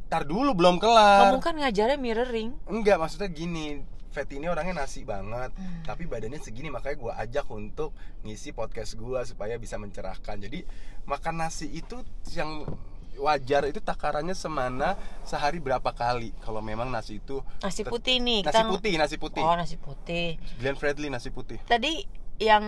Ntar 0.06 0.24
dulu 0.24 0.54
belum 0.54 0.78
kelar 0.78 1.28
Kamu 1.28 1.38
kan 1.40 1.56
ngajarnya 1.56 1.98
mirroring. 1.98 2.54
Enggak, 2.66 2.98
maksudnya 2.98 3.28
gini 3.28 3.82
Fatty 4.08 4.38
ini 4.38 4.46
orangnya 4.46 4.76
nasi 4.78 5.02
banget 5.02 5.50
Hmm. 5.52 5.82
Tapi 5.82 6.04
badannya 6.04 6.38
segini 6.38 6.68
makanya 6.68 7.00
gue 7.00 7.14
ajak 7.18 7.48
untuk 7.50 7.96
ngisi 8.22 8.52
podcast 8.52 8.94
gue 8.94 9.16
Supaya 9.24 9.56
bisa 9.56 9.76
mencerahkan 9.76 10.36
Jadi 10.38 10.68
makan 11.06 11.40
nasi 11.40 11.72
itu 11.72 12.04
yang 12.30 12.68
wajar 13.14 13.64
itu 13.66 13.80
takarannya 13.80 14.34
semana 14.34 14.94
sehari 15.24 15.58
berapa 15.58 15.90
kali 15.90 16.36
Kalau 16.38 16.60
memang 16.60 16.88
nasi 16.88 17.18
itu 17.18 17.40
Nasi 17.58 17.82
putih 17.84 18.20
nih. 18.20 18.44
Nasi 18.44 18.52
kita- 18.54 18.68
putih, 18.68 18.94
nasi 18.96 19.16
putih 19.16 19.42
Oh 19.42 19.56
nasi 19.56 19.76
putih. 19.76 20.36
Glenn 20.60 20.76
Fredly 20.76 21.08
nasi 21.08 21.30
putih 21.30 21.64
Tadi 21.64 22.04
yang 22.42 22.66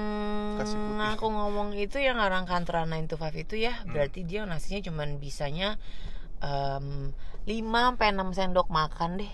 aku 1.01 1.25
ngomong 1.25 1.73
itu 1.73 1.97
yang 1.97 2.21
orang 2.21 2.45
kantoran 2.45 2.93
9 2.93 3.09
to 3.09 3.17
5 3.17 3.33
itu 3.33 3.55
ya, 3.57 3.73
Hmm. 3.81 3.89
berarti 3.89 4.21
dia 4.21 4.45
nasinya 4.45 4.85
cuman 4.85 5.17
bisanya 5.17 5.81
em, 6.45 7.09
5 7.49 7.89
sampai 7.89 8.13
6 8.13 8.29
sendok 8.37 8.69
makan 8.69 9.17
deh. 9.17 9.31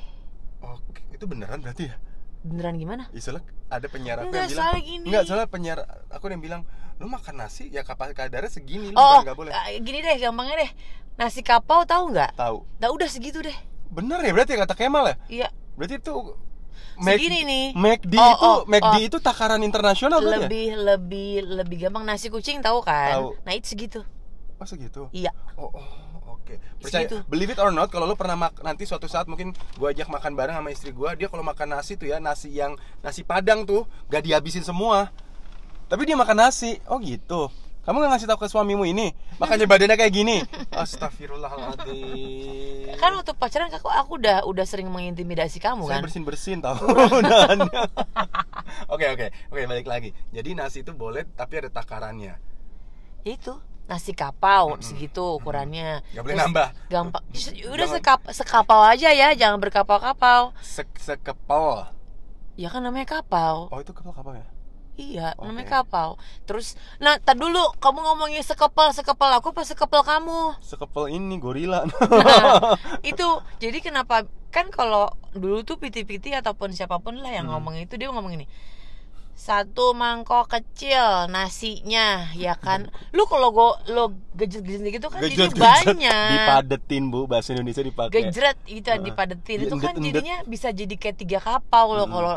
Oke, 0.64 1.04
itu 1.12 1.28
beneran 1.28 1.60
berarti 1.60 1.92
ya? 1.92 1.96
Beneran 2.40 2.80
gimana? 2.80 3.04
Istilah 3.12 3.44
ada 3.68 3.88
penyiar 3.92 4.24
aku 4.24 4.32
Enggak, 4.32 4.48
yang 4.48 4.50
bilang 4.50 4.64
soalnya 4.64 4.82
gini. 4.82 5.06
Enggak, 5.12 5.24
soalnya 5.28 5.48
penyiar 5.52 5.80
aku 6.08 6.26
yang 6.32 6.44
bilang 6.44 6.64
Lu 7.00 7.08
makan 7.08 7.36
nasi 7.40 7.72
ya 7.72 7.80
kapal 7.88 8.12
kadarnya 8.12 8.52
segini 8.52 8.92
Lu 8.92 9.00
Oh, 9.00 9.24
boleh 9.24 9.56
eh, 9.56 9.80
gini 9.80 10.04
deh 10.04 10.20
gampangnya 10.20 10.68
deh. 10.68 10.72
Nasi 11.16 11.40
kapau 11.40 11.88
tahu 11.88 12.12
nggak? 12.12 12.36
Tahu 12.36 12.58
Nah 12.80 12.90
udah 12.92 13.08
segitu 13.08 13.40
deh. 13.40 13.56
Bener 13.88 14.20
ya 14.20 14.32
berarti 14.36 14.60
kata 14.60 14.76
Kemal 14.76 15.08
ya? 15.08 15.16
Iya. 15.28 15.48
Berarti 15.80 15.96
itu 16.00 16.12
Segini 17.00 17.40
nih. 17.44 17.66
McD 17.74 18.14
Oh, 18.14 18.28
itu 18.30 18.44
oh, 18.44 18.58
McD 18.68 18.96
oh. 18.96 19.08
itu 19.08 19.18
takaran 19.18 19.64
internasional 19.64 20.20
berarti 20.20 20.36
ya? 20.36 20.42
lebih 20.46 20.68
lebih 20.76 21.32
lebih 21.56 21.78
gampang 21.88 22.04
nasi 22.04 22.28
kucing 22.28 22.60
tahu 22.60 22.84
kan 22.84 23.16
Tahu. 23.16 23.28
nah 23.42 23.54
itu 23.54 23.72
segitu 23.72 24.02
Oh 24.56 24.68
segitu. 24.68 25.08
iya 25.12 25.32
Oh, 25.56 25.72
oh 25.72 25.88
oke. 26.36 26.60
Percaya 26.78 27.08
Segitu. 27.08 27.24
believe 27.26 27.52
it 27.52 27.60
or 27.60 27.72
not 27.72 27.88
kalau 27.88 28.04
lu 28.04 28.14
pernah 28.14 28.36
mak 28.36 28.60
nanti 28.60 28.84
suatu 28.84 29.08
saat 29.08 29.24
mungkin 29.26 29.56
gua 29.76 29.92
ajak 29.92 30.08
makan 30.08 30.36
bareng 30.36 30.56
sama 30.60 30.70
istri 30.70 30.92
gua, 30.92 31.16
dia 31.16 31.28
kalau 31.28 31.40
makan 31.42 31.72
nasi 31.72 31.96
tuh 31.96 32.12
ya 32.12 32.20
nasi 32.20 32.52
yang 32.52 32.76
nasi 33.00 33.24
padang 33.24 33.64
tuh 33.64 33.88
gak 34.08 34.20
dihabisin 34.22 34.62
semua. 34.62 35.08
Tapi 35.88 36.04
dia 36.04 36.14
makan 36.14 36.38
nasi. 36.38 36.78
Oh 36.86 37.00
gitu. 37.00 37.48
Kamu 37.80 37.96
gak 38.00 38.10
ngasih 38.12 38.28
tahu 38.28 38.40
ke 38.40 38.48
suamimu 38.48 38.84
ini? 38.84 39.12
Makanya 39.38 39.66
badannya 39.66 39.96
kayak 39.96 40.12
gini. 40.12 40.36
Astagfirullahaladzim. 40.76 42.96
kan 42.96 43.12
waktu 43.16 43.32
pacaran 43.34 43.70
aku 43.70 43.88
aku 43.88 44.12
udah 44.18 44.44
udah 44.44 44.64
sering 44.64 44.88
mengintimidasi 44.88 45.58
kamu 45.58 45.86
Saya 45.86 45.96
kan 45.96 46.02
bersin 46.04 46.24
bersin 46.24 46.58
tau. 46.60 46.76
Oke 48.90 49.06
oke 49.08 49.26
oke 49.50 49.62
balik 49.66 49.86
lagi. 49.86 50.10
Jadi 50.30 50.54
nasi 50.54 50.82
itu 50.82 50.92
boleh 50.92 51.24
tapi 51.30 51.58
ada 51.58 51.70
takarannya. 51.70 52.34
Ya 53.22 53.32
itu 53.32 53.54
nasi 53.86 54.12
kapau 54.12 54.76
segitu 54.80 55.34
ukurannya 55.34 56.00
Nggak 56.08 56.22
boleh 56.22 56.32
Terus 56.32 56.46
nambah. 56.46 56.68
gampang 56.88 57.24
udah 57.26 57.34
Jangan- 57.34 57.90
sekap 57.90 58.20
sekapau 58.30 58.80
aja 58.80 59.10
ya 59.10 59.34
jangan 59.34 59.58
berkapau-kapau 59.58 60.54
Sek 60.60 60.88
sekepal. 60.96 61.90
ya 62.54 62.68
kan 62.68 62.80
namanya 62.80 63.08
kapau 63.10 63.66
Oh 63.68 63.80
itu 63.80 63.90
kepal 63.90 64.12
kapal 64.12 64.36
ya? 64.36 64.44
Iya, 65.00 65.32
Oke. 65.34 65.48
namanya 65.48 65.68
kapal. 65.78 66.20
Terus, 66.44 66.68
nah, 66.98 67.16
tak 67.18 67.36
dulu 67.36 67.72
kamu 67.78 68.00
ngomongin 68.02 68.42
sekepal 68.42 68.92
sekepal 68.92 69.32
aku 69.34 69.50
apa 69.50 69.64
sekepal 69.64 70.04
kamu? 70.04 70.60
Sekepel 70.60 71.08
ini 71.10 71.36
gorila. 71.38 71.88
Nah, 71.88 72.76
itu 73.02 73.28
jadi 73.58 73.80
kenapa 73.80 74.24
kan 74.50 74.68
kalau 74.68 75.08
dulu 75.32 75.62
tuh 75.62 75.78
piti-piti 75.78 76.32
ataupun 76.32 76.70
siapa 76.70 76.98
pun 76.98 77.16
lah 77.16 77.30
yang 77.30 77.48
Hmm. 77.48 77.56
ngomong 77.58 77.80
itu 77.80 77.96
dia 77.96 78.10
ngomong 78.10 78.34
ini 78.34 78.50
satu 79.32 79.96
mangkok 79.96 80.52
kecil 80.52 81.00
nasinya 81.30 82.28
ya 82.36 82.58
kan 82.58 82.92
lu 83.16 83.24
kalau 83.24 83.50
go 83.50 83.68
lo 83.88 84.04
gejet-gejet 84.36 84.84
gitu 84.92 85.08
kan 85.08 85.24
jadi 85.24 85.32
Gejret-gejret. 85.48 85.64
banyak 85.64 86.28
Dipadetin 86.34 87.04
bu 87.08 87.24
bahasa 87.24 87.54
Indonesia 87.54 87.80
dipakai. 87.80 88.12
gejret 88.26 88.60
itu 88.68 88.84
Heeh. 88.86 89.00
dipadetin 89.02 89.58
itu 89.64 89.76
kan 89.78 89.96
jadinya 89.96 90.44
bisa 90.44 90.70
jadi 90.70 90.92
kayak 90.92 91.18
tiga 91.18 91.40
kapau 91.40 91.94
loh 91.94 92.04
Mm-mm. 92.04 92.16
kalau 92.18 92.36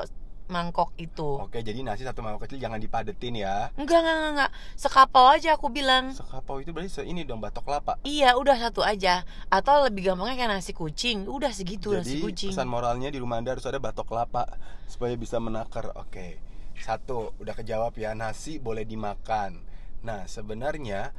mangkok 0.50 0.90
itu 0.98 1.38
Oke 1.38 1.62
jadi 1.62 1.80
nasi 1.86 2.02
satu 2.02 2.20
mangkok 2.20 2.44
kecil 2.46 2.58
jangan 2.58 2.82
dipadetin 2.82 3.38
ya. 3.38 3.70
enggak 3.78 4.02
enggak 4.02 4.16
enggak, 4.16 4.32
enggak. 4.34 4.50
sekapau 4.74 5.26
aja 5.30 5.54
aku 5.56 5.70
bilang 5.70 6.10
Sekapau 6.12 6.58
itu 6.58 6.74
berarti 6.74 7.06
ini 7.06 7.22
dong 7.22 7.38
batok 7.40 7.64
kelapa. 7.64 7.96
Iya 8.02 8.36
udah 8.36 8.56
satu 8.58 8.82
aja 8.84 9.22
Atau 9.48 9.84
lebih 9.86 10.12
gampangnya 10.12 10.36
kayak 10.36 10.50
nasi 10.60 10.72
kucing 10.76 11.24
Udah 11.30 11.54
segitu 11.54 11.94
nasi 11.94 12.18
Jadi 12.18 12.24
kucing 12.24 12.50
pesan 12.52 12.68
moralnya 12.68 13.08
di 13.08 13.18
rumah 13.22 13.40
anda 13.40 13.54
harus 13.54 13.64
ada 13.64 13.78
batok 13.78 14.06
kelapa 14.12 14.44
supaya 14.92 15.16
bisa 15.16 15.40
menakar. 15.40 15.88
Oke, 15.96 16.36
satu 16.76 17.32
udah 17.40 17.56
kejawab 17.56 17.96
ya 17.96 18.12
nasi 18.12 18.60
boleh 18.60 18.84
dimakan. 18.84 19.64
Nah 20.04 20.28
sebenarnya 20.28 21.16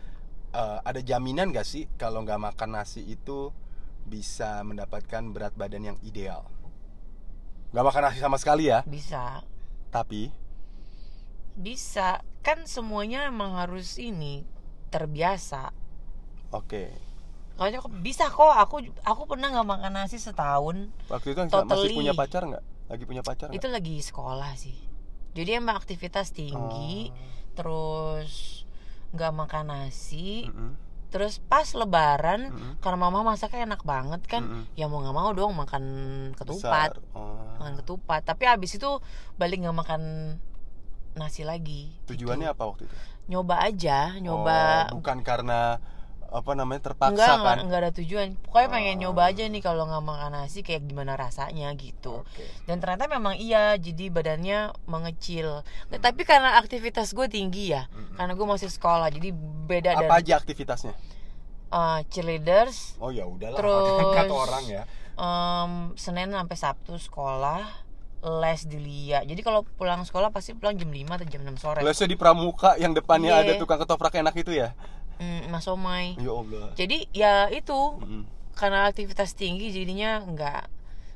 eh, 0.53 0.80
ada 0.86 1.01
jaminan 1.01 1.50
gak 1.50 1.65
sih 1.65 1.89
kalau 1.98 2.22
nggak 2.22 2.53
makan 2.53 2.77
nasi 2.77 3.01
itu 3.01 3.50
bisa 4.06 4.62
mendapatkan 4.62 5.34
berat 5.34 5.58
badan 5.58 5.96
yang 5.96 5.98
ideal? 6.06 6.52
Nggak 7.74 7.86
makan 7.89 8.01
nasi 8.06 8.20
sama 8.22 8.38
sekali 8.38 8.70
ya, 8.70 8.86
Bisa 8.86 9.42
tapi 9.89 10.30
Bisa 11.58 12.22
Kan 12.46 12.70
semuanya 12.70 13.25
emang 13.25 13.58
harus 13.58 13.98
ini 13.98 14.46
Terbiasa 14.94 15.74
oke. 16.53 16.94
Makanya 17.58 17.82
kok 17.82 17.94
bisa 18.06 18.30
kok 18.30 18.53
Aku 18.62 18.77
aku 19.01 19.22
pernah 19.25 19.50
nggak 19.50 19.65
makan 19.65 19.94
nasi 19.98 20.22
setahun 20.22 20.94
Waktu 21.10 21.34
itu 21.34 21.39
masih 21.50 21.65
Totally. 21.65 21.98
punya 21.98 22.13
pacar 22.13 22.46
nggak? 22.46 22.63
Lagi 22.94 23.03
punya 23.10 23.25
pacar 23.25 23.50
nggak? 23.50 23.58
Itu 23.58 23.68
lagi 23.74 23.98
sekolah 24.06 24.53
sih 24.53 24.77
Jadi 25.34 25.50
emang 25.58 25.77
aktivitas 25.82 26.30
tinggi 26.30 27.10
Oh. 27.10 27.58
Terus 27.58 28.65
nggak 29.13 29.34
makan 29.34 29.65
nasi 29.70 30.46
Mm-mm. 30.50 30.74
Terus 31.13 31.38
pas 31.39 31.70
lebaran 31.72 32.50
Mm-mm. 32.50 32.82
Karena 32.82 32.98
mama 33.00 33.22
masaknya 33.24 33.70
enak 33.70 33.86
banget 33.86 34.25
kan 34.25 34.41
Mm-mm. 34.41 34.65
Ya 34.74 34.89
mau 34.89 34.98
nggak 34.98 35.13
mau 35.13 35.29
dong 35.32 35.53
makan 35.53 35.84
ketupat 36.34 36.98
Besar. 36.98 37.13
Oh. 37.13 37.53
makan 37.62 37.77
ketupat 37.77 38.22
tapi 38.24 38.43
abis 38.43 38.75
itu 38.75 38.89
balik 39.36 39.62
nggak 39.62 39.77
makan 39.77 40.01
nasi 41.13 41.46
lagi 41.46 41.93
Tujuannya 42.03 42.50
gitu. 42.50 42.55
apa 42.58 42.63
waktu 42.65 42.84
itu? 42.84 42.96
nyoba 43.24 43.55
aja 43.62 44.17
nyoba 44.17 44.89
Oh, 44.89 45.00
bukan 45.00 45.22
karena 45.22 45.77
apa 46.33 46.51
namanya 46.51 46.81
terpaksa 46.83 47.13
enggak, 47.13 47.29
kan? 47.29 47.37
enggak 47.37 47.57
enggak 47.61 47.79
ada 47.79 47.91
tujuan 47.93 48.27
pokoknya 48.41 48.67
pengen 48.67 48.95
Oh. 48.95 49.01
nyoba 49.05 49.21
aja 49.29 49.43
nih 49.45 49.61
kalau 49.61 49.85
nggak 49.85 50.01
makan 50.01 50.31
nasi 50.33 50.59
kayak 50.59 50.81
gimana 50.83 51.13
rasanya 51.13 51.69
gitu 51.75 52.25
Oke. 52.25 52.41
dan 52.65 52.77
ternyata 52.77 53.05
memang 53.07 53.37
iya 53.37 53.77
jadi 53.77 54.09
badannya 54.09 54.59
mengecil 54.83 55.61
Nah, 55.87 55.99
tapi 55.99 56.21
karena 56.23 56.57
aktivitas 56.57 57.11
gue 57.11 57.27
tinggi 57.27 57.69
ya 57.69 57.85
Mm-mm. 57.87 58.17
karena 58.17 58.33
gue 58.33 58.47
masih 58.47 58.67
sekolah 58.67 59.07
jadi 59.07 59.29
beda 59.63 59.93
Apa 59.95 60.17
dari 60.17 60.25
aja 60.25 60.33
aktivitasnya? 60.35 60.93
uh, 61.69 62.01
cheerleaders 62.07 62.97
Oh 62.97 63.09
ya 63.09 63.23
udahlah, 63.23 63.53
Terus- 63.55 64.15
kata 64.15 64.33
orang 64.33 64.63
ya. 64.65 64.83
um, 65.13 65.71
senin 65.93 66.29
sampai 66.29 66.57
sabtu 66.57 66.97
sekolah 66.97 67.85
les 68.23 68.63
di 68.63 68.79
Lia 68.79 69.19
jadi 69.21 69.37
kalau 69.39 69.67
pulang 69.69 70.01
sekolah 70.01 70.31
pasti 70.31 70.55
pulang 70.55 70.73
jam 70.73 70.87
5 70.87 70.95
atau 71.13 71.27
jam 71.27 71.43
6 71.43 71.59
sore 71.59 71.79
Lesnya 71.83 72.07
di 72.07 72.15
Pramuka 72.15 72.73
yang 72.75 72.91
depannya 72.91 73.35
Iya. 73.35 73.43
ada 73.43 73.53
tukang 73.55 73.75
ketoprak 73.77 74.15
enak 74.15 74.31
itu 74.33 74.55
ya? 74.55 74.71
Mm, 75.24 75.48
Mas 75.48 75.68
Omai 75.72 76.20
Ya 76.20 76.32
Allah. 76.32 76.68
jadi 76.75 76.98
ya 77.15 77.34
itu 77.50 77.80
Mm-mm. 78.03 78.24
karena 78.53 78.92
aktivitas 78.92 79.31
tinggi 79.33 79.72
jadinya 79.72 80.20
nggak 80.22 80.62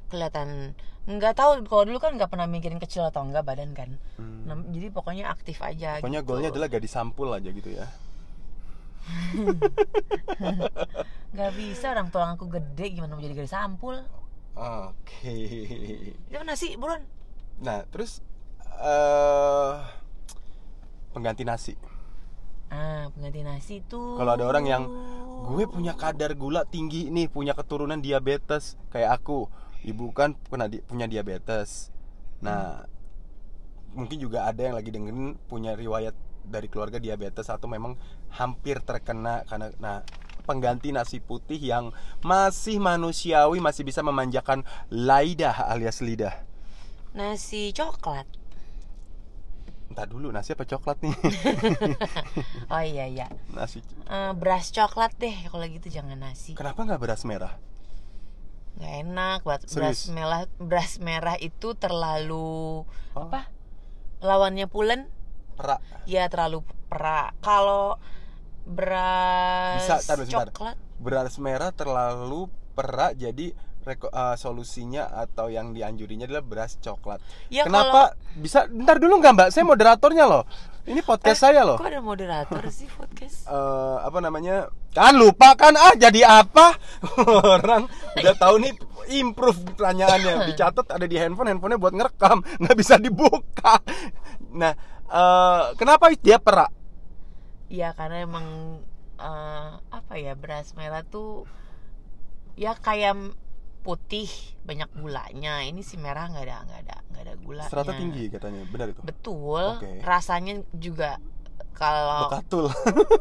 kelihatan 0.07 0.71
nggak 1.07 1.33
tahu 1.35 1.63
kalau 1.63 1.83
dulu 1.87 1.99
kan 1.99 2.15
nggak 2.15 2.27
pernah 2.27 2.47
mikirin 2.47 2.79
kecil 2.79 3.03
atau 3.03 3.23
enggak 3.23 3.43
badan 3.43 3.71
kan 3.75 3.91
Hmm. 4.17 4.49
Nah, 4.49 4.57
jadi 4.71 4.89
pokoknya 4.89 5.29
aktif 5.29 5.59
aja 5.61 5.99
Pokoknya 6.01 6.23
gitu. 6.23 6.29
goalnya 6.31 6.49
adalah 6.49 6.67
gadis 6.71 6.89
sampul 6.89 7.29
aja 7.29 7.51
gitu 7.51 7.69
ya. 7.69 7.85
nggak 11.33 11.51
bisa 11.55 11.91
orang 11.93 12.07
tulang 12.09 12.35
aku 12.35 12.47
gede 12.49 12.85
gimana 12.91 13.13
mau 13.13 13.23
jadi 13.23 13.35
gadis 13.37 13.53
sampul 13.53 13.95
Oke. 14.57 15.35
itu 16.27 16.37
nasi 16.43 16.73
buruan 16.75 17.05
Nah, 17.57 17.85
terus 17.89 18.21
eh 18.77 19.73
pengganti 21.09 21.41
nasi. 21.41 21.73
Ah 22.67 23.07
pengganti 23.15 23.41
nasi 23.47 23.75
tuh 23.87 24.19
Kalau 24.19 24.31
ada 24.35 24.43
orang 24.43 24.65
yang 24.67 24.83
gue 25.47 25.63
punya 25.69 25.93
kadar 25.95 26.35
gula 26.35 26.67
tinggi 26.67 27.07
nih, 27.07 27.31
punya 27.31 27.55
keturunan 27.55 27.99
diabetes 28.03 28.75
kayak 28.91 29.23
aku. 29.23 29.47
Ibu 29.85 30.11
kan 30.11 30.35
pernah 30.35 30.67
di- 30.67 30.83
punya 30.83 31.07
diabetes. 31.07 31.93
Nah, 32.43 32.83
mungkin 33.95 34.17
juga 34.19 34.45
ada 34.49 34.61
yang 34.67 34.75
lagi 34.75 34.91
dengerin 34.91 35.39
punya 35.47 35.73
riwayat 35.73 36.13
dari 36.47 36.67
keluarga 36.67 36.99
diabetes 36.99 37.47
atau 37.47 37.67
memang 37.67 37.95
hampir 38.31 38.79
terkena 38.83 39.43
karena 39.47 39.71
nah 39.79 39.97
pengganti 40.47 40.95
nasi 40.95 41.19
putih 41.19 41.59
yang 41.59 41.91
masih 42.23 42.79
manusiawi 42.79 43.59
masih 43.59 43.83
bisa 43.83 43.99
memanjakan 43.99 44.63
lidah 44.87 45.67
alias 45.67 45.99
lidah. 45.99 46.31
nasi 47.11 47.73
coklat 47.73 48.29
Entah 49.97 50.05
dulu 50.07 50.29
nasi 50.29 50.53
apa 50.53 50.61
coklat 50.61 51.01
nih? 51.01 51.09
oh 52.69 52.83
iya 52.85 53.09
iya 53.09 53.25
nasi. 53.49 53.81
Eh, 54.05 54.31
beras 54.37 54.69
coklat 54.69 55.09
deh 55.17 55.33
kalau 55.49 55.65
gitu 55.65 55.89
jangan 55.89 56.21
nasi 56.21 56.53
Kenapa 56.53 56.85
nggak 56.85 57.01
beras 57.01 57.25
merah? 57.25 57.57
nggak 58.77 58.93
enak 59.01 59.39
buat 59.41 59.65
beras 59.65 60.05
merah 60.07 60.45
beras 60.61 61.01
merah 61.01 61.33
itu 61.35 61.73
terlalu 61.73 62.85
Oh. 63.17 63.25
apa 63.25 63.49
lawannya 64.21 64.69
pulen 64.69 65.09
Perak. 65.57 65.81
ya 66.05 66.29
terlalu 66.29 66.61
perak 66.85 67.33
kalau 67.41 67.97
beras 68.69 69.81
Bisa, 69.81 69.97
tar 69.99 70.21
dulu, 70.21 70.29
sebentar. 70.29 70.53
coklat 70.53 70.77
beras 70.95 71.41
merah 71.41 71.73
terlalu 71.73 72.45
perak 72.77 73.17
jadi 73.17 73.57
reko- 73.87 74.11
eh, 74.11 74.35
solusinya 74.35 75.07
atau 75.07 75.47
yang 75.47 75.71
dianjurinya 75.71 76.27
adalah 76.27 76.43
beras 76.43 76.75
coklat. 76.77 77.23
ya 77.47 77.63
Kenapa 77.63 78.13
bisa 78.35 78.67
bentar 78.67 78.99
dulu 78.99 79.17
nggak 79.17 79.33
Mbak? 79.33 79.49
Saya 79.55 79.63
moderatornya 79.63 80.25
loh. 80.27 80.43
Ini 80.87 81.03
podcast 81.03 81.43
saya 81.43 81.63
kalau 81.63 81.75
loh. 81.75 81.77
kok 81.83 81.89
ada 81.91 81.99
moderator 81.99 82.63
sih 82.71 82.87
podcast 82.87 83.47
Eh, 83.55 83.97
apa 84.03 84.19
namanya? 84.19 84.67
Kan 84.91 85.15
lupa 85.15 85.55
kan 85.55 85.75
ah 85.75 85.95
jadi 85.95 86.23
apa? 86.23 86.75
Orang 87.55 87.87
udah 88.15 88.35
tahu 88.35 88.55
nih 88.59 88.73
improve 89.15 89.63
pertanyaannya. 89.71 90.43
Dicatat 90.51 90.87
ada 90.91 91.07
di 91.07 91.15
handphone, 91.15 91.51
handphonenya 91.51 91.79
buat 91.79 91.95
ngerekam, 91.95 92.43
nggak 92.59 92.75
bisa 92.75 92.99
dibuka. 92.99 93.79
Nah, 94.51 94.75
eh, 95.07 95.63
kenapa 95.79 96.11
dia 96.11 96.37
perak? 96.37 96.75
ya 97.67 97.91
karena 97.91 98.23
emang 98.23 98.79
eh, 99.19 99.69
apa 99.91 100.13
ya 100.15 100.39
beras 100.39 100.71
merah 100.71 101.03
tuh 101.03 101.43
ya 102.55 102.73
kayak 102.73 103.35
putih 103.79 104.27
banyak 104.61 104.89
gulanya 104.93 105.61
ini 105.61 105.79
si 105.79 105.95
merah 105.95 106.27
nggak 106.27 106.43
ada 106.43 106.57
nggak 106.63 106.81
ada 106.81 106.95
nggak 107.07 107.21
ada 107.21 107.33
gulanya 107.37 107.69
Serata 107.69 107.93
tinggi 107.93 108.23
katanya, 108.27 108.61
benar 108.65 108.87
itu? 108.89 109.01
betul 109.01 109.63
Oke. 109.75 110.01
rasanya 110.01 110.53
juga 110.71 111.17
kalau 111.71 112.27
Bekatul. 112.27 112.67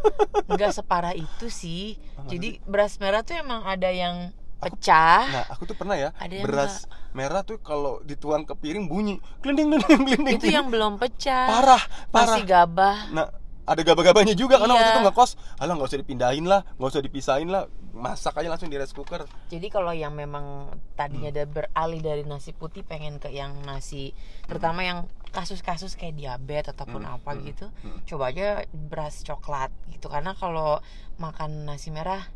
nggak 0.50 0.72
separah 0.72 1.12
itu 1.12 1.46
sih 1.46 1.94
Oh, 2.16 2.24
jadi 2.26 2.58
beras 2.62 2.96
merah 2.96 3.20
tuh 3.20 3.36
emang 3.36 3.62
ada 3.62 3.86
yang 3.86 4.32
pecah 4.56 5.28
Nah, 5.28 5.44
aku 5.46 5.62
tuh 5.64 5.76
pernah 5.76 5.94
ya 5.94 6.10
Ada 6.16 6.32
yang 6.34 6.44
beras 6.44 6.88
merah 7.12 7.40
tuh 7.40 7.56
kalau 7.58 8.00
dituang 8.02 8.42
ke 8.42 8.52
piring 8.52 8.84
bunyi 8.86 9.20
klinding 9.38 9.68
klinding 9.70 10.02
klinding. 10.02 10.36
itu 10.36 10.48
yang 10.48 10.66
belum 10.66 10.96
pecah 10.96 11.46
parah, 11.46 11.82
parah. 12.08 12.26
masih 12.32 12.42
gabah 12.42 12.96
Nah, 13.10 13.28
ada 13.66 13.82
gabah-gabahnya 13.82 14.32
juga 14.32 14.56
karena 14.56 14.72
waktu 14.72 14.86
Iya. 14.86 14.94
itu 14.94 15.02
ngekos. 15.04 15.30
Alah 15.58 15.74
nggak 15.74 15.88
usah 15.88 15.98
dipindahin 15.98 16.46
lah, 16.46 16.62
nggak 16.72 16.86
usah 16.88 17.02
dipisahin 17.02 17.50
lah, 17.50 17.66
masak 17.90 18.34
aja 18.36 18.46
langsung 18.46 18.68
di 18.68 18.76
rice 18.76 18.92
cooker. 18.92 19.26
jadi 19.46 19.66
kalau 19.66 19.90
yang 19.90 20.12
memang 20.12 20.68
tadinya 20.92 21.26
Hmm. 21.26 21.34
ada 21.34 21.44
beralih 21.44 22.00
dari 22.00 22.22
nasi 22.22 22.52
putih 22.52 22.80
pengen 22.80 23.16
ke 23.16 23.28
yang 23.28 23.56
nasi 23.62 24.12
terutama 24.44 24.80
yang 24.80 24.98
kasus-kasus 25.30 25.94
kayak 25.94 26.14
diabetes 26.14 26.70
ataupun 26.70 27.02
Hmm, 27.02 27.16
apa 27.16 27.30
hmm, 27.32 27.40
gitu 27.44 27.66
hmm. 27.72 27.98
coba 28.06 28.24
aja 28.28 28.46
beras 28.70 29.20
coklat 29.20 29.68
gitu 29.88 30.06
karena 30.06 30.32
kalau 30.32 30.78
makan 31.16 31.64
nasi 31.64 31.88
merah 31.88 32.28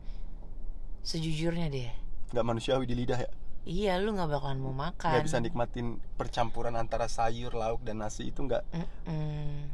sejujurnya 1.02 1.68
deh 1.68 1.90
Nggak 2.30 2.46
manusiawi 2.46 2.84
di 2.84 2.94
lidah 2.94 3.18
ya. 3.18 3.30
Iya 3.64 4.00
lu 4.00 4.12
nggak 4.12 4.30
bakalan 4.30 4.58
mau 4.58 4.72
makan 4.72 5.12
Nggak 5.12 5.26
bisa 5.26 5.38
nikmatin 5.38 5.86
percampuran 6.16 6.74
antara 6.74 7.06
sayur, 7.06 7.52
lauk 7.52 7.84
dan 7.84 8.00
nasi 8.00 8.28
itu 8.28 8.40
nggak 8.40 8.64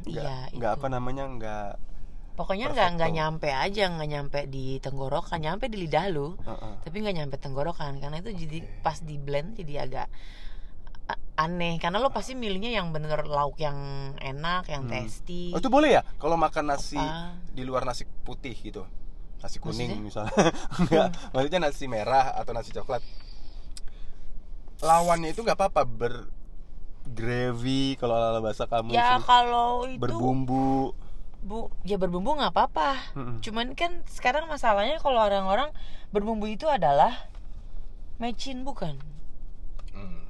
nggak 0.03 0.51
iya 0.51 0.51
nggak 0.51 0.71
apa 0.77 0.87
namanya 0.87 1.23
nggak. 1.27 1.71
pokoknya 2.37 2.69
nggak 2.69 2.89
nggak 3.01 3.11
nyampe 3.11 3.49
aja 3.49 3.89
nggak 3.89 4.09
nyampe 4.09 4.39
di 4.45 4.77
tenggorokan 4.77 5.41
nyampe 5.41 5.65
di 5.67 5.77
lidah 5.81 6.05
lu 6.13 6.37
uh-uh. 6.37 6.85
tapi 6.85 7.01
nggak 7.01 7.15
nyampe 7.17 7.35
tenggorokan 7.41 7.97
karena 7.97 8.21
itu 8.21 8.29
jadi 8.35 8.57
Oke. 8.61 8.69
pas 8.85 9.01
di 9.01 9.17
blend 9.17 9.57
jadi 9.57 9.89
agak 9.89 10.07
aneh 11.37 11.77
karena 11.77 12.01
lo 12.01 12.09
pasti 12.09 12.33
milihnya 12.33 12.73
yang 12.73 12.89
bener 12.89 13.25
lauk 13.25 13.57
yang 13.57 13.77
enak 14.17 14.69
yang 14.69 14.85
Hmm. 14.85 14.93
tasty 14.93 15.53
Oh, 15.53 15.61
itu 15.61 15.69
boleh 15.69 15.97
ya 15.97 16.01
kalau 16.17 16.33
makan 16.33 16.73
nasi 16.73 16.97
Apa? 16.97 17.37
di 17.53 17.61
luar 17.61 17.85
nasi 17.85 18.05
putih 18.25 18.57
gitu. 18.57 18.85
Nasi 19.37 19.61
kuning 19.61 20.01
Maksudnya? 20.01 20.01
misalnya. 20.01 20.33
Enggak, 20.81 21.07
maksudnya 21.29 21.59
nasi 21.61 21.85
merah 21.85 22.33
atau 22.33 22.57
nasi 22.57 22.73
coklat. 22.73 23.05
Lawannya 24.79 25.31
itu 25.31 25.41
nggak 25.41 25.57
apa-apa 25.57 25.81
ber 25.83 26.13
gravy 27.07 27.95
kalau 27.95 28.13
ala 28.13 28.39
bahasa 28.39 28.67
kamu 28.67 28.91
ya 28.91 29.15
sih. 29.15 29.23
kalau 29.23 29.87
itu 29.87 29.95
berbumbu. 29.97 30.91
bu 31.39 31.71
ya 31.81 31.95
berbumbu 31.95 32.35
nggak 32.35 32.51
apa-apa 32.51 32.97
Mm-mm. 33.15 33.39
cuman 33.39 33.71
kan 33.71 34.03
sekarang 34.05 34.45
masalahnya 34.45 34.99
kalau 34.99 35.21
orang-orang 35.21 35.71
berbumbu 36.09 36.43
itu 36.45 36.67
adalah 36.67 37.29
mecin 38.17 38.65
bukan 38.65 38.99
Hmm, 39.93 40.27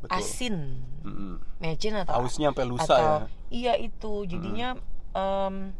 Betul. 0.00 0.16
asin 0.16 0.56
Mm-mm. 1.04 1.36
mecin 1.60 1.94
atau 1.94 2.24
Ausnya 2.24 2.50
sampai 2.50 2.64
lusa 2.64 2.88
atau 2.88 2.96
ya. 2.96 3.16
iya 3.52 3.74
itu 3.76 4.24
jadinya 4.24 4.78
em, 5.12 5.76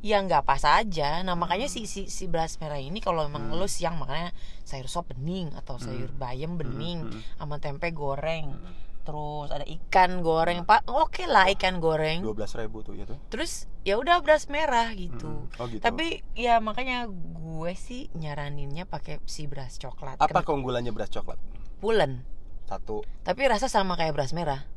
ya 0.00 0.18
nggak 0.18 0.42
pas 0.42 0.62
aja 0.62 1.20
nah 1.20 1.34
makanya 1.34 1.66
si 1.66 1.84
si 1.84 2.06
si 2.06 2.24
beras 2.24 2.56
merah 2.56 2.78
ini 2.78 2.98
kalau 2.98 3.22
emang 3.22 3.46
Hmm. 3.46 3.54
lo 3.54 3.66
siang 3.66 3.96
makanya 3.96 4.30
sayur 4.62 4.86
sop 4.86 5.08
bening 5.08 5.50
atau 5.52 5.74
sayur 5.76 6.10
bayam 6.12 6.54
bening 6.54 7.02
Hmm. 7.04 7.20
sama 7.36 7.56
tempe 7.56 7.90
goreng 7.90 8.54
terus 9.00 9.48
ada 9.48 9.64
ikan 9.64 10.20
goreng 10.20 10.62
pak 10.62 10.84
oke 10.86 11.24
lah 11.24 11.48
ikan 11.50 11.78
goreng 11.78 12.20
Dua 12.20 12.36
belas 12.36 12.52
ribu 12.52 12.80
tuh 12.80 12.92
ya 12.92 13.04
tuh. 13.04 13.16
terus 13.28 13.64
ya 13.80 13.96
udah 13.96 14.20
beras 14.20 14.46
merah 14.46 14.92
gitu 14.92 15.48
Mm-mm. 15.48 15.56
Oh 15.56 15.66
gitu. 15.66 15.80
tapi 15.80 16.20
ya 16.34 16.60
makanya 16.60 17.08
gue 17.08 17.72
sih 17.74 18.12
nyaraninnya 18.12 18.84
pakai 18.84 19.18
si 19.24 19.44
beras 19.44 19.76
coklat 19.76 20.14
apa 20.14 20.28
Ken- 20.30 20.44
keunggulannya 20.44 20.92
beras 20.92 21.08
coklat? 21.08 21.40
pulen 21.78 22.20
Satu. 22.64 23.00
tapi 23.22 23.48
rasa 23.48 23.64
sama 23.64 23.96
kayak 23.96 24.12
beras 24.12 24.30
merah 24.30 24.68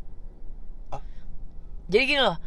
Ah? 0.90 1.04
jadi 1.86 2.04
gini 2.06 2.22
loh 2.22 2.40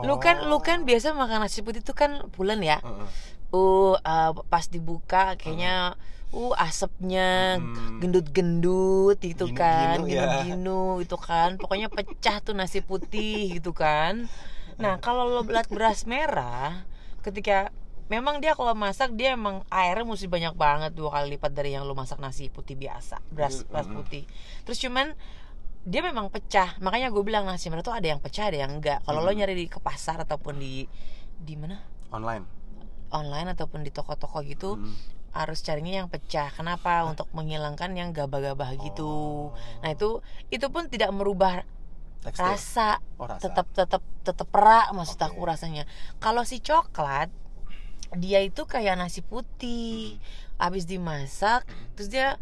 lu 0.00 0.18
kan 0.18 0.42
lu 0.42 0.56
Oh. 0.56 0.60
kan 0.60 0.82
biasa 0.82 1.12
makan 1.12 1.38
nasi 1.40 1.60
putih 1.60 1.78
itu 1.78 1.92
kan 1.92 2.26
pulen 2.30 2.58
ya 2.58 2.82
Heeh. 2.82 3.08
uh 3.50 3.94
uh, 3.96 4.30
pas 4.44 4.66
dibuka 4.66 5.36
kayaknya 5.36 5.94
uh 6.30 6.52
asapnya 6.56 7.62
Hmm. 7.62 8.02
gendut-gendut 8.02 9.20
gitu 9.20 9.52
kan 9.52 10.02
ya. 10.02 10.26
ginu-ginu 10.26 10.98
itu 10.98 11.14
kan 11.14 11.54
pokoknya 11.54 11.86
pecah 11.86 12.42
tuh 12.42 12.52
nasi 12.52 12.82
putih 12.82 13.54
gitu 13.54 13.70
kan 13.70 14.26
nah 14.74 14.98
kalau 14.98 15.30
lo 15.30 15.42
belat 15.42 15.70
beras 15.70 16.02
merah 16.02 16.82
ketika 17.22 17.70
memang 18.04 18.36
dia 18.36 18.52
kalau 18.52 18.74
masak 18.74 19.14
dia 19.14 19.32
emang 19.32 19.62
airnya 19.70 20.02
mesti 20.02 20.26
banyak 20.26 20.52
banget 20.52 20.90
dua 20.92 21.14
kali 21.14 21.38
lipat 21.38 21.54
dari 21.54 21.72
yang 21.72 21.86
lo 21.86 21.94
masak 21.94 22.18
nasi 22.18 22.50
putih 22.50 22.74
biasa 22.74 23.22
beras 23.30 23.62
Hmm, 23.62 23.70
beras 23.70 23.86
putih 23.86 24.26
terus 24.66 24.76
cuman 24.76 25.14
dia 25.84 26.00
memang 26.00 26.32
pecah 26.32 26.80
makanya 26.80 27.12
gue 27.12 27.20
bilang 27.20 27.44
nasi 27.44 27.68
merah 27.68 27.84
tuh 27.84 27.92
ada 27.92 28.08
yang 28.08 28.18
pecah 28.18 28.48
ada 28.48 28.56
yang 28.58 28.80
enggak 28.80 29.04
kalau 29.04 29.20
lo 29.20 29.28
Hmm. 29.28 29.38
nyari 29.38 29.54
di 29.54 29.66
ke 29.66 29.78
pasar 29.78 30.16
ataupun 30.18 30.56
di 30.56 30.88
di 31.36 31.54
mana 31.54 31.76
Online. 32.08 32.44
online 33.10 33.52
ataupun 33.52 33.82
di 33.82 33.90
toko-toko 33.90 34.40
gitu 34.42 34.74
Mm. 34.74 34.94
harus 35.34 35.60
carinya 35.60 35.98
yang 35.98 36.06
pecah. 36.06 36.46
Kenapa? 36.50 37.02
Untuk 37.04 37.26
menghilangkan 37.30 37.90
yang 37.92 38.10
gabah-gabah 38.10 38.78
gitu. 38.80 39.50
Oh. 39.50 39.82
Nah 39.82 39.90
itu 39.90 40.22
itu 40.48 40.66
pun 40.70 40.86
tidak 40.86 41.10
merubah 41.10 41.66
Tekstur. 42.22 42.54
rasa, 42.54 42.88
Oh, 43.18 43.26
rasa. 43.26 43.42
tetap 43.42 43.66
tetap 43.70 44.02
tetap 44.22 44.46
perak 44.46 44.94
maksud 44.94 45.18
Oke. 45.18 45.26
aku 45.26 45.42
rasanya. 45.42 45.90
Kalau 46.16 46.46
si 46.46 46.58
coklat 46.58 47.34
dia 48.14 48.38
itu 48.40 48.62
kayak 48.62 48.94
nasi 48.94 49.20
putih, 49.20 50.22
habis 50.54 50.86
dimasak, 50.86 51.66
terus 51.92 52.06
dia 52.08 52.38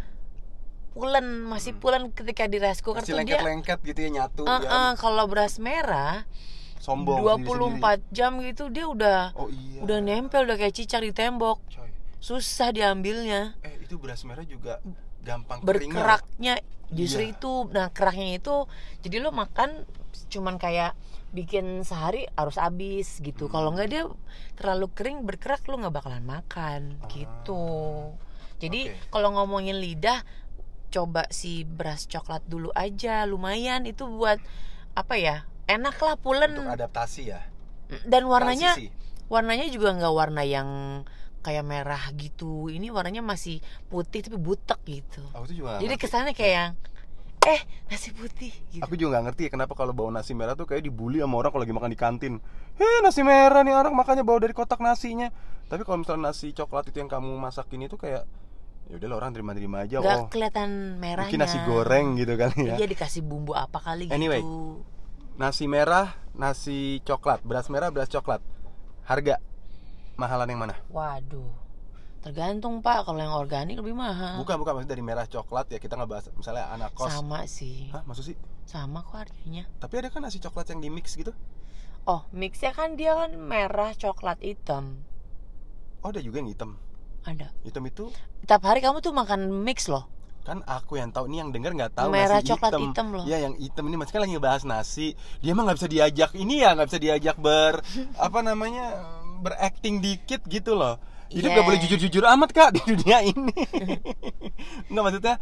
pulen 0.93 1.25
masih 1.43 1.73
pulen 1.73 2.09
ketika 2.09 2.45
di 2.45 2.57
rice 2.57 2.81
cooker 2.81 3.01
Masih 3.01 3.13
tuh 3.13 3.19
dia 3.19 3.41
lengket-lengket 3.41 3.79
gitu 3.83 3.99
ya 3.99 4.11
nyatu 4.13 4.43
ya. 4.45 4.61
eh, 4.61 4.93
kalau 4.95 5.25
beras 5.25 5.57
merah 5.57 6.29
Sombong 6.77 7.23
24 7.23 7.79
jam 8.11 8.37
gitu 8.39 8.67
dia 8.67 8.85
udah 8.85 9.33
Oh 9.33 9.47
iya. 9.47 9.81
udah 9.81 9.99
nempel 9.99 10.43
udah 10.43 10.57
kayak 10.57 10.75
cicak 10.75 11.01
di 11.01 11.11
tembok 11.11 11.63
Coy. 11.67 11.89
susah 12.19 12.71
diambilnya 12.71 13.55
Eh 13.61 13.81
itu 13.81 13.97
beras 13.97 14.21
merah 14.23 14.43
juga 14.43 14.83
gampang 15.21 15.63
berkeraknya 15.63 16.59
justru 16.89 17.23
Iya. 17.23 17.33
itu 17.33 17.53
nah 17.69 17.89
keraknya 17.89 18.37
itu 18.37 18.67
jadi 19.01 19.17
lo 19.19 19.31
makan 19.31 19.87
cuman 20.29 20.57
kayak 20.57 20.93
bikin 21.31 21.81
sehari 21.81 22.29
harus 22.35 22.59
habis 22.59 23.17
gitu 23.19 23.47
Hmm. 23.47 23.53
kalau 23.55 23.69
nggak 23.71 23.89
dia 23.89 24.05
terlalu 24.53 24.87
kering 24.91 25.23
berkerak 25.23 25.65
lo 25.65 25.79
nggak 25.79 25.95
bakalan 25.95 26.21
makan 26.23 26.99
Ah. 26.99 27.09
gitu 27.09 27.65
jadi 28.59 28.91
Oke. 28.91 29.09
kalau 29.09 29.33
ngomongin 29.33 29.75
lidah 29.75 30.21
coba 30.93 31.25
si 31.29 31.65
beras 31.65 32.05
coklat 32.05 32.45
dulu 32.45 32.69
aja 32.73 33.25
lumayan 33.25 33.83
itu 33.83 34.05
buat 34.05 34.37
apa 34.93 35.17
ya 35.17 35.37
enak 35.65 35.97
lah 35.97 36.15
pulen 36.15 36.53
Untuk 36.53 36.69
adaptasi 36.69 37.23
ya. 37.27 37.41
dan 38.05 38.25
warnanya 38.25 38.77
Transisi. 38.77 38.93
warnanya 39.27 39.67
juga 39.67 39.97
nggak 39.97 40.13
warna 40.13 40.43
yang 40.45 40.69
kayak 41.41 41.65
merah 41.65 42.05
gitu 42.15 42.69
ini 42.69 42.87
warnanya 42.89 43.19
masih 43.19 43.59
putih 43.89 44.21
tapi 44.21 44.37
butek 44.37 44.79
gitu 44.85 45.25
Aku 45.33 45.45
tuh 45.45 45.57
juga 45.57 45.75
nggak 45.75 45.81
jadi 45.83 45.91
ngerti. 45.91 46.05
kesannya 46.05 46.33
kayak 46.33 46.55
yang 46.55 46.73
eh 47.43 47.61
nasi 47.91 48.15
putih 48.15 48.53
gitu 48.71 48.83
Aku 48.87 48.95
juga 48.95 49.19
gak 49.19 49.25
ngerti 49.27 49.43
ya 49.43 49.51
kenapa 49.51 49.75
kalau 49.75 49.91
bawa 49.91 50.15
nasi 50.15 50.31
merah 50.31 50.55
tuh 50.55 50.63
kayak 50.63 50.87
dibully 50.87 51.19
sama 51.19 51.43
orang 51.43 51.51
kalau 51.51 51.67
lagi 51.67 51.75
makan 51.75 51.91
di 51.91 51.99
kantin. 51.99 52.35
Heh 52.79 52.99
nasi 53.03 53.27
merah 53.27 53.67
nih 53.67 53.75
orang 53.75 53.91
makanya 53.93 54.23
bawa 54.23 54.39
dari 54.39 54.55
kotak 54.55 54.79
nasinya. 54.79 55.27
Tapi 55.67 55.83
kalau 55.83 55.99
misalnya 55.99 56.31
nasi 56.31 56.55
coklat 56.55 56.87
itu 56.87 57.03
yang 57.03 57.11
kamu 57.11 57.35
masakin 57.35 57.83
itu 57.83 57.99
kayak 57.99 58.31
ya 58.87 58.95
udahlah 58.97 59.17
orang 59.19 59.31
terima-terima 59.33 59.77
aja 59.83 59.99
nggak 59.99 60.19
oh. 60.19 60.27
kelihatan 60.29 60.99
merahnya 60.99 61.31
Mungkin 61.31 61.41
nasi 61.41 61.59
goreng 61.63 62.07
gitu 62.17 62.35
kali 62.35 62.59
ya. 62.69 62.75
iya 62.77 62.87
dikasih 62.87 63.23
bumbu 63.23 63.53
apa 63.53 63.79
kali 63.79 64.09
Anyway. 64.09 64.43
gitu 64.43 64.83
Nasi 65.33 65.65
merah, 65.65 66.13
nasi 66.37 67.01
coklat, 67.09 67.41
beras 67.41 67.73
merah, 67.73 67.89
beras 67.89 68.05
coklat. 68.07 68.45
Harga 69.03 69.41
mahalan 70.15 70.45
yang 70.47 70.61
mana? 70.61 70.75
waduh 70.89 71.51
tergantung 72.21 72.79
pak 72.79 73.03
kalau 73.03 73.19
yang 73.19 73.35
organik 73.35 73.75
lebih 73.75 73.97
mahal 73.97 74.39
Bukan 74.39 74.55
bukan 74.55 74.79
maksud 74.79 74.87
dari 74.87 75.03
merah 75.03 75.27
coklat 75.27 75.67
ya 75.69 75.83
kita 75.83 75.99
nggak 75.99 76.07
bahas 76.07 76.25
misalnya 76.37 76.71
anak 76.71 76.95
kos. 76.95 77.11
sama 77.11 77.43
sih 77.49 77.91
Hah, 77.91 78.07
maksud 78.07 78.31
sih? 78.31 78.37
sama 78.63 79.03
kok 79.03 79.19
harganya 79.19 79.67
Tapi 79.81 79.95
ada 79.99 80.07
kan 80.07 80.23
nasi 80.23 80.39
coklat 80.39 80.71
yang 80.71 80.79
di 80.79 80.87
mix 80.87 81.17
gitu? 81.17 81.35
oh 82.07 82.23
mixnya 82.31 82.71
kan 82.71 82.95
dia 82.95 83.19
kan 83.19 83.35
merah 83.35 83.91
coklat 83.93 84.39
hitam 84.39 85.03
Oh, 85.99 86.11
ada 86.11 86.19
juga 86.19 86.39
yang 86.39 86.51
hitam. 86.51 86.75
Ada 87.23 87.49
Hitam 87.63 87.85
itu 87.85 88.11
tiap 88.45 88.63
hari 88.63 88.81
kamu 88.81 88.99
tuh 88.99 89.13
makan 89.13 89.63
mix 89.63 89.87
loh 89.87 90.07
kan 90.43 90.59
aku 90.67 90.99
yang 90.99 91.15
tahu 91.15 91.31
ini 91.31 91.39
yang 91.39 91.55
denger 91.55 91.71
nggak 91.71 91.95
tahu 91.95 92.11
Merah 92.11 92.43
nasi 92.43 92.51
coklat 92.51 92.75
hitam. 92.75 92.83
hitam 92.91 93.07
loh. 93.15 93.23
Iya 93.23 93.47
yang 93.47 93.55
hitam 93.55 93.87
ini 93.87 93.95
masih 93.95 94.11
kan 94.11 94.27
lagi 94.27 94.35
ngebahas 94.35 94.63
nasi. 94.67 95.15
Dia 95.39 95.55
mah 95.55 95.63
nggak 95.63 95.79
bisa 95.79 95.87
diajak 95.87 96.31
ini 96.35 96.67
ya 96.67 96.75
nggak 96.75 96.89
bisa 96.91 96.99
diajak 96.99 97.37
ber 97.39 97.79
apa 98.27 98.39
namanya 98.43 98.87
berakting 99.39 100.03
dikit 100.03 100.43
gitu 100.51 100.75
loh. 100.75 100.99
Hidup 101.31 101.47
nggak 101.47 101.63
Iya. 101.63 101.69
boleh 101.71 101.81
jujur-jujur 101.87 102.25
amat 102.27 102.51
kak 102.51 102.75
di 102.75 102.83
dunia 102.83 103.23
ini. 103.23 103.55
nggak 104.91 105.03
maksudnya 105.07 105.39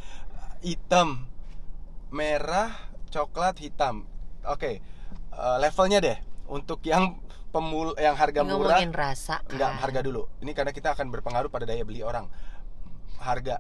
hitam, 0.60 1.24
merah, 2.12 2.68
coklat, 3.08 3.56
hitam. 3.56 4.04
Oke 4.44 4.84
eh, 5.32 5.56
levelnya 5.64 6.04
deh 6.04 6.18
untuk 6.44 6.84
yang 6.84 7.16
pemul 7.50 7.92
yang 7.94 8.14
harga 8.14 8.40
murah 8.40 8.78
ngomongin 8.78 8.90
rasa 8.90 9.42
Enggak, 9.46 9.70
kan. 9.70 9.82
harga 9.82 10.00
dulu. 10.00 10.22
Ini 10.38 10.50
karena 10.50 10.70
kita 10.70 10.94
akan 10.94 11.10
berpengaruh 11.10 11.46
pada 11.46 11.66
daya 11.66 11.82
beli 11.82 12.00
orang. 12.00 12.30
Harga. 13.18 13.58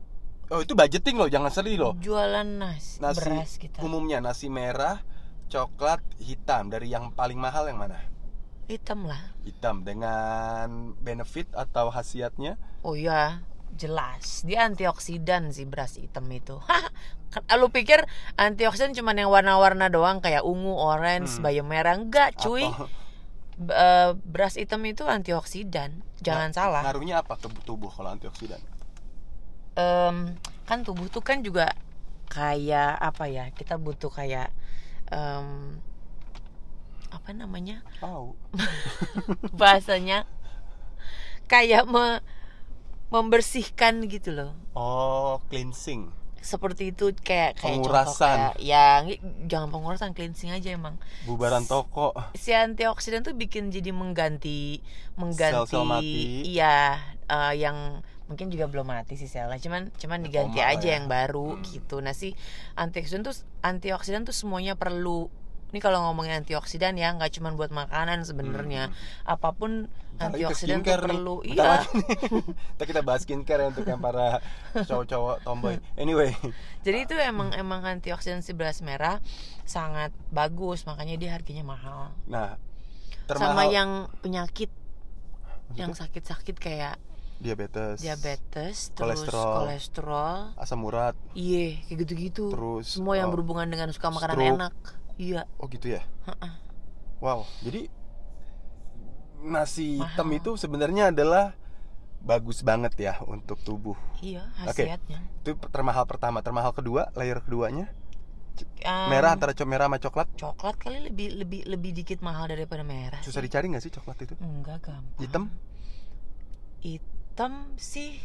Oh, 0.48 0.58
itu 0.58 0.74
budgeting 0.74 1.14
loh, 1.14 1.26
jangan 1.26 1.50
sedih 1.50 1.78
loh. 1.78 1.92
jualan 1.98 2.42
nasi, 2.42 2.98
Nasi 2.98 3.18
beras 3.22 3.52
kita 3.54 3.78
umumnya 3.82 4.18
nasi 4.18 4.50
merah, 4.50 4.98
coklat, 5.46 6.02
hitam. 6.18 6.66
Dari 6.66 6.88
yang 6.88 7.10
paling 7.10 7.36
mahal 7.36 7.66
yang 7.66 7.78
mana? 7.78 7.98
hitam 8.66 9.02
lah 9.02 9.34
Hitam 9.42 9.82
dengan 9.82 10.94
benefit 10.96 11.50
atau 11.50 11.90
khasiatnya? 11.90 12.54
oh 12.86 12.94
iya 12.94 13.42
jelas 13.74 14.46
dia 14.46 14.62
antioksidan 14.62 15.50
sih 15.50 15.66
beras 15.66 15.98
hitam 15.98 16.22
itu 16.30 16.54
lu 17.58 17.66
pikir 17.66 18.06
antioksidan 18.34 18.94
cuma 18.94 19.10
yang 19.10 19.26
warna-warna 19.26 19.90
doang 19.90 20.22
kayak 20.22 20.46
ungu 20.46 20.70
orange 20.70 21.34
Hmm. 21.34 21.42
bayam 21.42 21.66
merah 21.66 21.98
enggak 21.98 22.38
cuy 22.38 22.62
Atau 22.62 22.86
Eh, 23.60 24.10
beras 24.24 24.56
hitam 24.56 24.80
itu 24.88 25.04
antioksidan 25.04 26.00
jangan 26.24 26.50
Nah, 26.50 26.56
salah 26.56 26.82
Ngaruhnya 26.86 27.20
apa 27.20 27.36
ke 27.36 27.48
tubuh 27.66 27.90
kalau 27.92 28.08
antioksidan? 28.14 28.60
Em, 29.76 30.36
kan 30.68 30.78
tubuh 30.86 31.06
tuh 31.12 31.20
kan 31.24 31.40
juga 31.44 31.72
kayak 32.30 32.94
apa 33.00 33.24
ya 33.26 33.44
kita 33.52 33.74
butuh 33.76 34.08
kayak 34.08 34.48
em, 35.12 35.76
apa 37.10 37.30
namanya 37.34 37.82
Tahu. 37.98 38.32
bahasanya 39.60 40.24
kayak 41.50 41.84
me- 41.90 42.22
membersihkan 43.10 44.06
gitu 44.06 44.30
loh 44.32 44.52
Oh, 44.72 45.42
cleansing. 45.50 46.14
Seperti 46.40 46.90
itu 46.90 47.12
kayak 47.14 47.54
kayak 47.54 47.84
contoh 47.84 47.92
Pengurasan. 47.92 48.36
kayak 48.50 48.54
ya 48.58 49.04
jangan 49.44 49.68
pengurasan 49.68 50.10
cleansing 50.10 50.50
aja 50.50 50.72
emang 50.72 50.96
Bubaran 51.22 51.62
toko. 51.62 52.16
si 52.32 52.50
antioksidan 52.50 53.20
tuh 53.20 53.32
bikin 53.32 53.68
jadi 53.68 53.90
mengganti 53.90 54.80
mengganti 55.14 55.68
Sel-sel 55.68 55.84
mati. 55.84 56.48
iya 56.48 56.96
eh, 57.24 57.54
yang 57.56 58.00
mungkin 58.24 58.46
juga 58.46 58.66
belum 58.66 58.86
mati 58.86 59.14
sih 59.14 59.26
selnya 59.26 59.56
cuman 59.56 59.90
cuman 59.92 60.18
diganti 60.20 60.56
Koma 60.56 60.70
aja 60.70 60.86
ya. 60.86 60.94
yang 60.96 61.06
baru 61.06 61.54
Hmm. 61.54 61.62
gitu 61.62 61.98
nah 61.98 62.12
si 62.12 62.32
antioksidan 62.72 63.20
tuh 63.22 63.34
antioksidan 63.60 64.22
tuh 64.22 64.32
semuanya 64.32 64.74
perlu 64.74 65.28
ini 65.70 65.78
kalau 65.78 66.02
ngomongin 66.02 66.34
antioksidan 66.36 66.94
ya 66.94 67.12
nggak 67.12 67.30
cuman 67.32 67.54
buat 67.54 67.70
makanan 67.70 68.22
sebenarnya 68.22 68.90
apa 69.24 69.50
pun 69.50 69.86
lagi 69.86 69.86
ke 69.86 70.09
antioksidan 70.20 70.84
tuh 70.84 70.92
nih. 70.92 71.00
perlu 71.00 71.36
iya 71.42 71.80
nih. 71.88 72.08
Ntar 72.76 72.84
kita 72.84 73.00
bahas 73.00 73.24
skincare 73.24 73.64
ya 73.64 73.68
untuk 73.72 73.88
yang 73.88 73.98
para 73.98 74.44
cowok-cowok 74.76 75.36
tomboy. 75.42 75.80
Anyway, 75.96 76.36
jadi 76.84 77.08
itu 77.08 77.14
emang 77.16 77.56
emang 77.56 77.80
antioksidan 77.82 78.44
si 78.44 78.52
beras 78.52 78.84
merah 78.84 79.18
sangat 79.64 80.12
bagus 80.28 80.84
makanya 80.84 81.14
dia 81.16 81.30
harganya 81.32 81.62
mahal 81.62 82.10
nah 82.26 82.58
sama 83.30 83.54
termahal 83.54 83.70
yang 83.70 83.90
penyakit 84.18 84.66
Maksudnya? 84.66 85.78
yang 85.78 85.92
sakit-sakit 85.94 86.56
kayak 86.58 86.96
diabetes, 87.38 88.02
diabetes 88.02 88.90
terus 88.92 89.22
Kolesterol. 89.24 89.54
kolesterol 89.64 90.38
asam 90.60 90.82
urat, 90.84 91.14
iya 91.32 91.78
kayak 91.88 92.04
gitu-gitu 92.04 92.50
terus 92.52 92.90
semua 92.98 93.16
yang 93.16 93.30
oh, 93.30 93.38
berhubungan 93.38 93.70
dengan 93.70 93.88
suka 93.94 94.10
makanan 94.12 94.36
stroke. 94.36 94.52
enak 94.58 94.74
iya 95.16 95.42
Oh 95.56 95.68
gitu 95.70 95.94
ya. 95.96 96.02
Wow. 97.20 97.44
Jadi 97.60 97.92
nasi 99.42 99.98
hitam 99.98 100.28
Mahal. 100.28 100.38
itu 100.42 100.50
sebenarnya 100.56 101.10
adalah 101.10 101.56
bagus 102.20 102.60
banget 102.60 102.92
ya 102.96 103.14
untuk 103.24 103.56
tubuh. 103.60 103.96
iya 104.20 104.44
Oke. 104.60 104.84
khasiatnya 104.84 105.24
Itu 105.40 105.56
termahal 105.72 106.04
pertama, 106.04 106.44
termahal 106.44 106.72
kedua, 106.72 107.08
layer 107.14 107.40
keduanya 107.40 107.88
Em, 108.84 109.08
merah 109.08 109.32
antara 109.32 109.56
cok 109.56 109.64
merah 109.64 109.88
sama 109.88 109.96
coklat. 109.96 110.28
coklat 110.36 110.76
kali 110.76 111.00
lebih 111.00 111.32
lebih 111.32 111.64
lebih 111.64 111.96
dikit 111.96 112.20
mahal 112.20 112.44
daripada 112.44 112.84
merah 112.84 113.16
Susah 113.24 113.40
sih. 113.40 113.48
dicari 113.48 113.72
nggak 113.72 113.80
sih 113.80 113.88
coklat 113.88 114.20
itu? 114.20 114.34
enggak 114.36 114.84
gampang 114.84 115.16
Hitam? 115.16 115.44
hitam 116.80 117.52
sih 117.76 118.20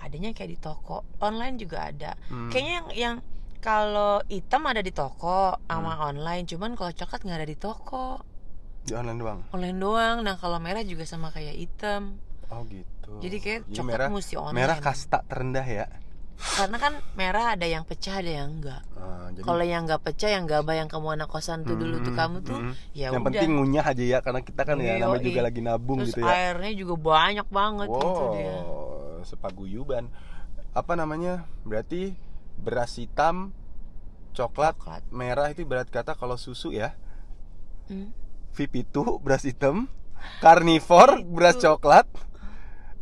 adanya 0.00 0.36
kayak 0.36 0.50
di 0.52 0.58
toko 0.60 1.00
online 1.18 1.56
juga 1.56 1.88
ada 1.88 2.12
Hmm. 2.28 2.52
kayaknya 2.52 2.72
yang 2.74 2.88
yang 2.92 3.16
kalau 3.60 4.20
hitam 4.28 4.68
ada 4.68 4.84
di 4.84 4.92
toko 4.92 5.56
sama 5.64 5.96
online 6.02 6.44
cuman 6.44 6.76
kalau 6.76 6.92
coklat 6.92 7.24
nggak 7.24 7.38
ada 7.40 7.48
di 7.48 7.56
toko 7.56 8.20
di 8.84 8.92
online 8.92 9.18
doang. 9.18 9.40
Online 9.56 9.78
doang. 9.80 10.16
Nah, 10.20 10.36
kalau 10.36 10.60
merah 10.60 10.84
juga 10.84 11.08
sama 11.08 11.32
kayak 11.32 11.56
hitam. 11.56 12.20
Oh, 12.52 12.62
gitu. 12.68 13.12
Jadi 13.24 13.36
kayak 13.40 13.60
coklat 13.72 13.88
merah, 13.88 14.08
mesti 14.12 14.34
online. 14.36 14.56
Merah 14.60 14.78
kasta 14.78 15.18
terendah 15.24 15.64
ya. 15.64 15.86
Karena 16.34 16.76
kan 16.82 16.92
merah 17.14 17.54
ada 17.54 17.64
yang 17.64 17.86
pecah 17.86 18.20
ada 18.20 18.28
yang 18.42 18.58
enggak. 18.58 18.82
Uh, 18.98 19.30
jadi... 19.32 19.46
Kalau 19.46 19.64
yang 19.64 19.82
enggak 19.86 20.02
pecah 20.02 20.30
yang 20.34 20.44
enggak 20.44 20.66
yang 20.76 20.90
kamu 20.90 21.06
anak 21.16 21.28
kosan 21.30 21.62
tuh 21.62 21.78
dulu 21.78 21.96
dulu 21.96 22.06
tuh 22.10 22.14
kamu 22.14 22.36
tuh 22.42 22.58
hmm. 22.58 22.72
ya 22.90 23.08
yang 23.08 23.22
udah. 23.22 23.26
penting 23.30 23.50
ngunyah 23.54 23.86
aja 23.86 24.04
ya 24.04 24.18
karena 24.18 24.40
kita 24.42 24.62
kan 24.66 24.76
Yoi. 24.82 24.86
ya 24.86 24.92
namanya 24.98 25.22
juga 25.22 25.40
lagi 25.46 25.60
nabung 25.62 25.98
Terus 26.02 26.10
gitu 26.10 26.20
ya. 26.26 26.34
airnya 26.34 26.72
juga 26.74 26.94
banyak 26.98 27.48
banget 27.48 27.86
gitu 27.86 28.02
wow, 28.02 28.10
gitu 28.10 28.24
dia. 28.34 28.56
sepaguyuban. 29.24 30.04
Apa 30.74 30.92
namanya? 30.98 31.46
Berarti 31.62 32.18
beras 32.58 32.98
hitam, 32.98 33.54
coklat, 34.34 34.74
coklat. 34.74 35.02
merah 35.14 35.46
itu 35.54 35.62
berat 35.62 35.86
kata 35.86 36.18
kalau 36.18 36.34
susu 36.34 36.74
ya. 36.74 36.98
hmm. 37.88 38.23
VP2 38.54 39.20
beras 39.20 39.42
hitam, 39.42 39.90
karnivor 40.38 41.20
beras 41.26 41.58
coklat, 41.58 42.06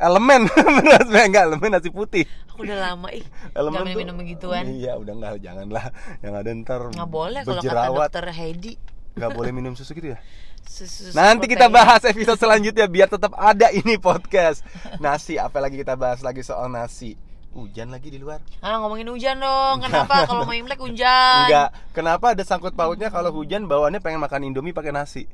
elemen 0.00 0.50
beras 0.80 1.06
enggak 1.06 1.44
elemen 1.46 1.70
nasi 1.70 1.92
putih. 1.92 2.26
Aku 2.50 2.66
udah 2.66 2.92
lama 2.92 3.08
ih. 3.14 3.24
Elemen 3.54 3.86
minum, 3.86 3.98
minum 4.02 4.14
begituan 4.18 4.64
iya 4.68 4.98
udah 4.98 5.14
enggak 5.14 5.32
janganlah. 5.40 5.84
Yang 6.20 6.34
ada 6.34 6.50
ntar 6.64 6.80
nggak 6.90 7.10
boleh 7.10 7.40
kalau 7.46 7.62
kata 7.62 7.88
dokter 7.92 8.26
Heidi 8.34 8.72
nggak 9.12 9.30
boleh 9.36 9.52
minum 9.52 9.72
susu 9.76 9.92
gitu 9.92 10.16
ya? 10.16 10.18
Susu, 10.62 11.10
susu 11.10 11.16
nanti 11.16 11.50
kita 11.50 11.66
bahas 11.68 12.00
episode 12.06 12.38
selanjutnya 12.38 12.86
biar 12.88 13.08
tetap 13.08 13.36
ada 13.36 13.68
ini 13.70 13.96
podcast. 14.00 14.64
Nasi 14.98 15.36
apalagi 15.36 15.80
kita 15.80 15.94
bahas 15.98 16.24
lagi 16.24 16.40
soal 16.40 16.72
nasi? 16.72 17.14
Hujan 17.52 17.92
lagi 17.92 18.08
di 18.08 18.16
luar. 18.16 18.40
Ah 18.64 18.80
ngomongin 18.80 19.12
hujan 19.12 19.36
dong. 19.36 19.84
Kenapa? 19.84 20.24
Kalau 20.24 20.48
mau 20.48 20.56
imlek 20.56 20.80
hujan? 20.80 21.44
Enggak. 21.44 21.68
Kenapa 21.92 22.32
ada 22.32 22.40
sangkut 22.48 22.72
pautnya 22.72 23.12
kalau 23.12 23.28
hujan 23.36 23.68
bawaannya 23.68 24.00
pengen 24.00 24.24
makan 24.24 24.48
Indomie 24.48 24.72
pakai 24.72 24.88
nasi? 24.88 25.28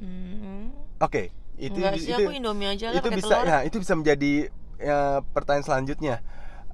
Hmm. 0.00 0.72
Oke, 0.98 1.28
itu 1.56 1.76
Enggak 1.76 2.00
sih 2.00 2.08
itu 2.08 2.24
aku 2.24 2.32
Indomie 2.32 2.68
aja 2.68 2.88
lah 2.88 3.00
itu 3.00 3.08
bisa 3.12 3.34
telur. 3.36 3.46
ya, 3.46 3.58
itu 3.64 3.76
bisa 3.76 3.92
menjadi 3.94 4.32
ya, 4.76 4.98
pertanyaan 5.32 5.64
selanjutnya. 5.64 6.24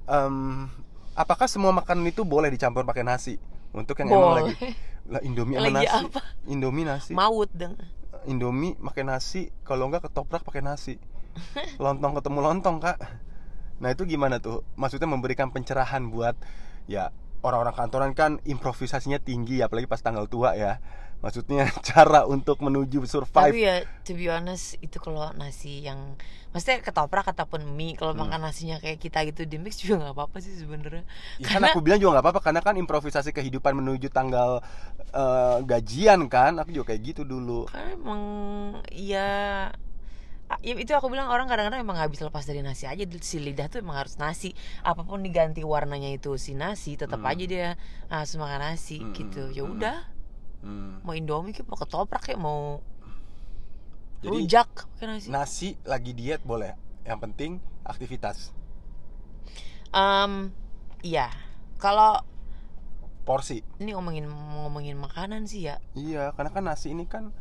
Em, 0.07 0.67
apakah 1.13 1.47
semua 1.51 1.75
makanan 1.75 2.07
itu 2.07 2.23
boleh 2.23 2.47
dicampur 2.47 2.87
pakai 2.87 3.03
nasi? 3.03 3.35
Untuk 3.75 3.99
yang 3.99 4.09
emang 4.09 4.31
Boleh. 4.31 4.43
lagi 4.47 4.55
lah 5.07 5.21
Indomie 5.23 5.55
sama 5.55 5.67
Lagi 5.69 5.75
nasi. 5.85 6.05
apa? 6.07 6.21
Indomie 6.47 6.85
nasi. 6.87 7.11
maut 7.13 7.51
dong 7.51 7.75
Indomie 8.25 8.75
pakai 8.75 9.03
nasi, 9.03 9.51
kalau 9.63 9.87
enggak 9.87 10.07
ketoprak 10.07 10.43
pakai 10.43 10.59
nasi. 10.59 10.95
Lontong 11.83 12.17
ketemu 12.17 12.39
lontong, 12.41 12.81
Kak. 12.81 12.97
Nah, 13.77 13.93
itu 13.93 14.03
gimana 14.03 14.41
tuh? 14.41 14.65
Maksudnya 14.73 15.05
memberikan 15.05 15.53
pencerahan 15.53 16.09
buat 16.09 16.33
ya 16.89 17.13
orang-orang 17.45 17.75
kantoran 17.77 18.11
kan 18.17 18.41
improvisasinya 18.43 19.21
tinggi 19.21 19.61
apalagi 19.61 19.85
pas 19.85 20.01
tanggal 20.01 20.25
tua 20.27 20.57
ya. 20.57 20.81
Maksudnya 21.17 21.65
cara 21.89 22.23
untuk 22.25 22.61
menuju 22.61 23.01
survive. 23.03 23.51
tapi 23.51 23.65
ya 23.65 23.75
to 24.05 24.13
be 24.13 24.29
honest 24.29 24.77
itu 24.79 24.97
kalau 24.97 25.33
nasi 25.33 25.81
yang 25.81 26.13
maksudnya 26.53 26.79
ketoprak 26.79 27.25
ataupun 27.27 27.65
mie 27.73 27.93
kalau 27.93 28.13
Hmm. 28.13 28.29
makan 28.29 28.45
nasinya 28.45 28.77
kayak 28.77 28.97
kita 28.97 29.25
gitu 29.25 29.43
di 29.43 29.57
mix 29.57 29.81
juga 29.81 30.07
nggak 30.07 30.13
apa-apa 30.13 30.37
sih 30.39 30.53
sebenarnya 30.53 31.03
Ya, 31.37 31.47
kan 31.49 31.61
aku 31.65 31.81
bilang 31.81 31.97
juga 31.97 32.17
nggak 32.17 32.25
apa-apa 32.25 32.41
karena 32.41 32.61
kan 32.61 32.75
improvisasi 32.77 33.33
kehidupan 33.33 33.73
menuju 33.75 34.07
tanggal 34.09 34.61
eh, 35.11 35.57
gajian 35.65 36.25
kan. 36.29 36.57
Aku 36.61 36.69
juga 36.71 36.93
kayak 36.93 37.01
gitu 37.03 37.21
dulu. 37.25 37.65
karena 37.65 37.93
emang 37.93 38.21
ya 38.89 39.29
ya 40.63 40.73
itu 40.79 40.95
aku 40.95 41.11
bilang 41.11 41.27
orang 41.27 41.43
kadang-kadang 41.51 41.83
emang 41.83 41.99
nggak 41.99 42.07
bisa 42.07 42.23
lepas 42.23 42.47
dari 42.47 42.63
nasi 42.63 42.87
aja 42.87 43.03
si 43.19 43.35
lidah 43.43 43.67
tuh 43.67 43.83
emang 43.83 43.99
harus 43.99 44.15
nasi 44.15 44.55
apa 44.79 45.03
pun 45.03 45.19
diganti 45.19 45.59
warnanya 45.59 46.07
itu 46.07 46.39
si 46.39 46.55
nasi 46.55 46.95
tetap 46.95 47.19
Hmm. 47.19 47.27
aja 47.27 47.43
dia 47.43 47.67
harus 48.07 48.31
makan 48.39 48.61
nasi 48.63 49.03
Hmm, 49.03 49.11
gitu 49.11 49.43
hmm, 49.43 49.53
ya 49.53 49.63
hmm. 49.67 49.73
udah 49.75 49.97
Hmm. 50.07 50.15
Mau 51.03 51.13
indomie 51.13 51.53
kayak 51.55 51.67
mau 51.67 51.77
ketoprak 51.77 52.21
kayak 52.23 52.39
mau 52.39 52.81
Jadi 54.17 54.29
rujak 54.33 54.69
pakai 54.97 55.05
nasi 55.07 55.27
nasi 55.29 55.69
lagi 55.85 56.11
diet 56.13 56.41
boleh. 56.41 56.73
Yang 57.05 57.19
penting 57.23 57.51
aktivitas, 57.85 58.51
Em, 59.93 60.51
iya 61.01 61.31
kalau 61.79 62.19
porsi. 63.23 63.63
ini 63.77 63.91
ngomongin 63.93 64.25
ngomongin 64.27 64.97
makanan 64.97 65.45
sih 65.45 65.67
ya 65.67 65.75
Iya, 65.93 66.31
karena 66.35 66.51
kan 66.51 66.63
nasi 66.65 66.87
ini 66.91 67.05
kan 67.05 67.31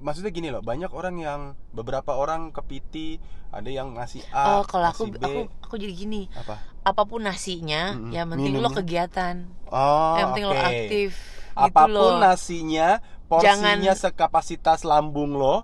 maksudnya 0.00 0.32
gini 0.32 0.48
loh, 0.48 0.64
banyak 0.64 0.88
orang 0.90 1.16
yang 1.20 1.40
beberapa 1.70 2.16
orang 2.16 2.50
kepiti, 2.56 3.20
ada 3.52 3.68
yang 3.68 3.92
ngasih 3.98 4.24
A, 4.32 4.56
oh 4.56 4.62
kalau 4.64 4.88
aku 4.88 5.04
B, 5.12 5.20
aku 5.20 5.40
aku 5.60 5.74
jadi 5.76 5.92
gini 5.92 6.22
apa? 6.32 6.64
apa 6.82 7.02
pun 7.04 7.20
nasinya 7.20 7.92
Mm-mm. 7.92 8.10
yang 8.10 8.26
penting 8.32 8.56
lo 8.56 8.70
Minumnya? 8.70 8.80
kegiatan 8.80 9.36
Oh, 9.68 10.14
yang 10.16 10.32
penting 10.32 10.46
lo 10.48 10.56
oke. 10.56 10.62
aktif 10.72 11.12
Apa 11.52 11.84
pun 11.84 11.92
loh 11.92 12.12
nasinya, 12.16 12.98
porsinya 13.24 13.74
Jangan- 13.76 13.96
sekapasitas 13.96 14.82
lambung 14.82 15.32
lo, 15.32 15.62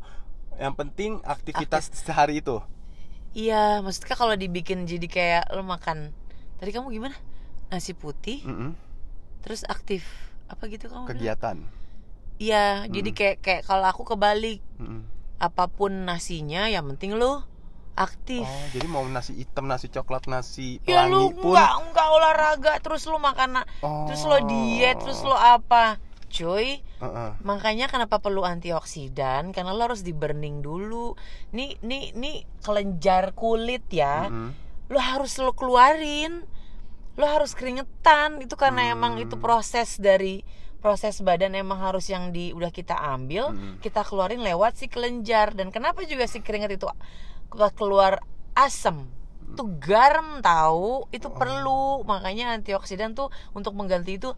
yang 0.55 0.73
penting 0.73 1.21
aktivitas 1.23 1.93
sehari 1.93 2.41
itu. 2.41 2.59
iya 3.31 3.79
maksudnya 3.79 4.15
kalau 4.15 4.33
dibikin 4.33 4.83
jadi 4.83 5.07
kayak 5.07 5.45
lo 5.51 5.61
makan 5.61 6.17
tadi 6.57 6.71
kamu 6.71 6.89
gimana 6.91 7.13
nasi 7.69 7.93
putih 7.93 8.41
Mm-mm, 8.43 8.73
terus 9.41 9.61
aktif 9.63 10.09
apa 10.47 10.65
gitu 10.67 10.87
kamu? 10.87 11.05
Kegiatan. 11.07 11.61
iya 12.37 12.87
jadi 12.87 13.05
Mm. 13.07 13.15
kayak 13.15 13.37
kayak 13.39 13.63
kalau 13.63 13.85
aku 13.85 14.03
kebalik 14.07 14.65
Mm-mm. 14.77 15.05
apa 15.37 15.69
pun 15.69 15.93
nasinya 16.03 16.65
yang 16.65 16.89
penting 16.89 17.13
lo 17.13 17.45
aktif 17.97 18.45
Oh, 18.45 18.65
jadi 18.71 18.87
mau 18.87 19.03
nasi 19.03 19.33
hitam, 19.35 19.65
nasi 19.65 19.89
coklat, 19.89 20.25
nasi 20.27 20.79
ya 20.83 21.03
pelangi 21.03 21.11
lu 21.11 21.25
pun. 21.33 21.51
nggak 21.51 21.73
nggak 21.91 22.09
olahraga 22.11 22.73
terus 22.79 23.05
lo 23.05 23.17
makan 23.19 23.65
Oh. 23.81 24.05
terus 24.05 24.23
lo 24.23 24.37
diet 24.43 24.97
terus 24.99 25.21
lo 25.21 25.33
apa 25.33 25.97
cuy 26.29 26.85
Heeh. 26.97 27.31
Makanya 27.43 27.87
kenapa 27.87 28.17
perlu 28.19 28.41
antioksidan? 28.43 29.53
Karena 29.53 29.71
lo 29.71 29.85
harus 29.85 30.01
di 30.01 30.11
burning 30.11 30.61
dulu. 30.61 31.13
Nih, 31.51 31.77
nih, 31.81 32.13
nih 32.13 32.37
kelenjar 32.61 33.33
kulit 33.33 33.85
ya. 33.91 34.25
Mm-mm. 34.27 34.49
Lo 34.89 34.97
harus 34.97 35.37
lo 35.37 35.53
keluarin. 35.53 36.41
Lo 37.15 37.25
harus 37.27 37.53
keringetan. 37.53 38.41
Itu 38.41 38.57
karena 38.57 38.89
Hmm. 38.89 38.95
emang 38.95 39.13
itu 39.19 39.37
proses 39.37 39.97
dari 39.99 40.41
proses 40.87 41.19
badan 41.19 41.59
emang 41.59 41.83
harus 41.83 42.07
yang 42.07 42.31
di 42.31 42.55
udah 42.55 42.71
kita 42.71 42.95
ambil, 42.95 43.51
Mm-mm. 43.51 43.83
kita 43.83 44.07
keluarin 44.07 44.39
lewat 44.39 44.79
si 44.79 44.87
kelenjar. 44.87 45.51
Dan 45.51 45.75
kenapa 45.75 46.07
juga 46.07 46.31
si 46.31 46.39
keringet 46.39 46.79
itu 46.79 46.87
keluar 47.75 48.23
asam? 48.55 49.11
Itu 49.51 49.67
garam 49.83 50.39
tahu, 50.39 51.11
itu 51.11 51.27
perlu. 51.27 52.07
Makanya 52.07 52.55
antioksidan 52.55 53.19
tuh 53.19 53.35
untuk 53.51 53.75
mengganti 53.75 54.15
itu 54.15 54.31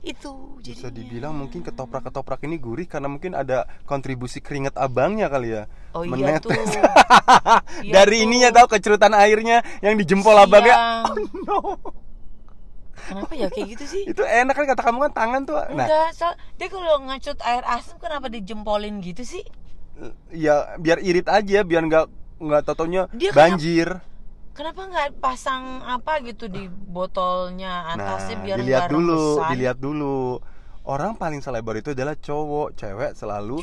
itu 0.00 0.32
Bisa 0.64 0.88
jadinya. 0.88 0.96
dibilang 0.96 1.34
mungkin 1.36 1.60
ketoprak-ketoprak 1.60 2.40
ini 2.48 2.56
gurih 2.56 2.88
karena 2.88 3.04
mungkin 3.04 3.36
ada 3.36 3.68
kontribusi 3.84 4.40
keringat 4.40 4.72
abangnya 4.74 5.28
kali 5.28 5.52
ya. 5.52 5.68
Oh 5.92 6.02
iya 6.02 6.40
Menetes. 6.40 6.48
tuh. 6.48 6.56
Iya 7.84 7.92
Dari 8.00 8.16
tuh. 8.18 8.24
ininya 8.24 8.50
tahu 8.50 8.66
kecerutan 8.74 9.12
airnya 9.12 9.60
yang 9.84 9.94
di 9.94 10.08
jempol 10.08 10.32
abangnya. 10.34 10.72
Siang. 10.72 11.04
Oh, 11.04 11.16
no. 11.46 11.58
Kenapa 13.08 13.32
ya 13.36 13.48
kayak 13.48 13.68
gitu 13.78 13.84
sih? 13.88 14.02
Itu 14.04 14.22
enak 14.26 14.54
kan 14.54 14.64
kata 14.68 14.82
kamu 14.84 14.98
kan 15.08 15.12
tangan 15.12 15.40
tuh. 15.48 15.56
Nah, 15.56 15.86
Enggak, 15.86 16.08
so, 16.12 16.26
dia 16.60 16.68
kalau 16.68 17.00
ngacut 17.06 17.38
air 17.46 17.64
asam 17.64 17.96
kenapa 17.96 18.26
dijempolin 18.28 19.00
gitu 19.00 19.24
sih? 19.24 19.44
ya 20.32 20.80
biar 20.80 20.96
irit 21.04 21.28
aja, 21.28 21.60
biar 21.60 21.82
nggak 21.84 22.06
nggak 22.40 22.62
totonya 22.64 23.04
Dia 23.12 23.36
banjir. 23.36 24.00
Kenapa 24.56 24.88
nggak 24.88 25.20
pasang 25.20 25.84
apa 25.84 26.20
gitu 26.24 26.48
di 26.48 26.68
botolnya 26.68 27.96
atasnya 27.96 28.36
Nah, 28.36 28.44
biar 28.44 28.56
dilihat 28.60 28.88
dulu, 28.92 29.24
dilihat 29.52 29.78
dulu. 29.78 30.40
Orang 30.90 31.14
paling 31.14 31.38
selebar 31.38 31.78
itu 31.78 31.94
adalah 31.94 32.18
cowok, 32.18 32.74
cewek 32.74 33.14
selalu 33.14 33.62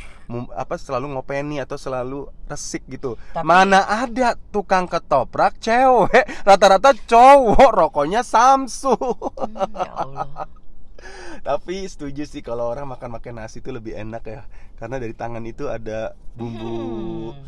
apa 0.54 0.80
selalu 0.80 1.12
ngopeni 1.12 1.60
atau 1.60 1.76
selalu 1.76 2.20
resik 2.46 2.88
gitu. 2.88 3.20
Tapi- 3.30 3.44
Mana 3.44 3.84
ada 3.84 4.40
tukang 4.48 4.88
ketoprak 4.88 5.60
cewek, 5.60 6.24
rata-rata 6.42 6.96
cowok 6.96 7.68
rokoknya 7.70 8.24
Samsung. 8.24 8.96
Hmm, 9.36 9.60
ya 9.76 9.92
Allah. 9.94 10.48
Tapi 11.48 11.84
setuju 11.84 12.24
sih 12.24 12.40
kalau 12.40 12.66
orang 12.66 12.88
makan 12.88 13.12
makan 13.14 13.34
nasi 13.38 13.60
itu 13.60 13.70
lebih 13.70 13.94
enak 13.94 14.24
ya, 14.24 14.42
karena 14.76 14.96
dari 14.96 15.12
tangan 15.12 15.44
itu 15.44 15.68
ada 15.68 16.16
bumbu. 16.34 17.32
Hmm. 17.32 17.44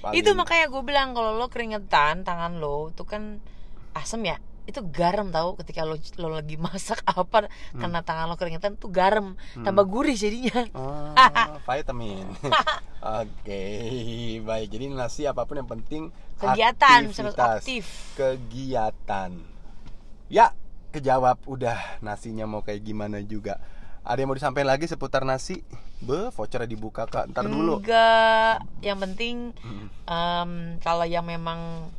paling- 0.00 0.16
Itu 0.16 0.30
makanya 0.32 0.66
gue 0.66 0.82
bilang 0.82 1.12
kalau 1.12 1.34
lo 1.34 1.46
keringetan 1.46 2.22
tangan 2.22 2.56
lo 2.56 2.88
itu 2.88 3.04
kan 3.04 3.44
asem 3.92 4.24
ya. 4.24 4.40
Itu 4.68 4.84
garam 4.84 5.32
tahu 5.32 5.56
ketika 5.56 5.80
lo 5.82 5.96
lo 5.96 6.28
lagi 6.30 6.60
masak 6.60 7.00
apa 7.02 7.48
karena 7.72 8.04
tangan 8.04 8.28
lo 8.28 8.36
keringetan 8.36 8.76
tuh 8.76 8.92
garam 8.92 9.32
tambah 9.56 9.82
gurih 9.82 10.12
jadinya. 10.12 10.68
Ah, 10.76 11.56
vitamin. 11.66 12.28
Oke, 13.18 13.64
baik. 14.38 14.68
Jadi 14.68 14.84
nasi 14.90 15.24
apa 15.24 15.42
pun 15.42 15.56
yang 15.56 15.70
penting 15.70 16.12
Kegiatan, 16.36 17.08
aktivitas. 17.08 17.64
aktif. 17.64 17.84
Kegiatan. 18.14 19.30
Ya, 20.28 20.52
kejawab 20.90 21.40
udah 21.46 21.74
nasinya 21.98 22.44
mau 22.44 22.60
kayak 22.60 22.84
gimana 22.84 23.18
juga. 23.20 23.56
Ada 24.02 24.20
yang 24.20 24.28
mau 24.28 24.38
disampaikan 24.38 24.68
lagi 24.68 24.84
seputar 24.84 25.22
nasi? 25.22 25.60
Be, 25.98 26.30
vouchernya 26.30 26.64
dibuka 26.64 27.04
kak. 27.04 27.28
Ntar 27.28 27.44
dulu. 27.44 27.80
Enggak, 27.80 28.62
yang 28.80 28.98
penting 28.98 29.50
Hmm. 29.58 29.88
em, 30.04 30.50
kalau 30.78 31.04
yang 31.04 31.24
memang 31.24 31.90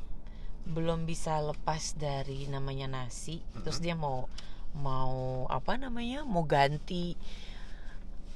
belum 0.70 1.10
bisa 1.10 1.42
lepas 1.42 1.98
dari 1.98 2.46
namanya 2.46 2.86
nasi, 2.86 3.42
terus 3.66 3.82
dia 3.82 3.98
mau 3.98 4.30
mau 4.78 5.50
apa 5.50 5.82
namanya 5.82 6.22
mau 6.22 6.46
ganti 6.46 7.18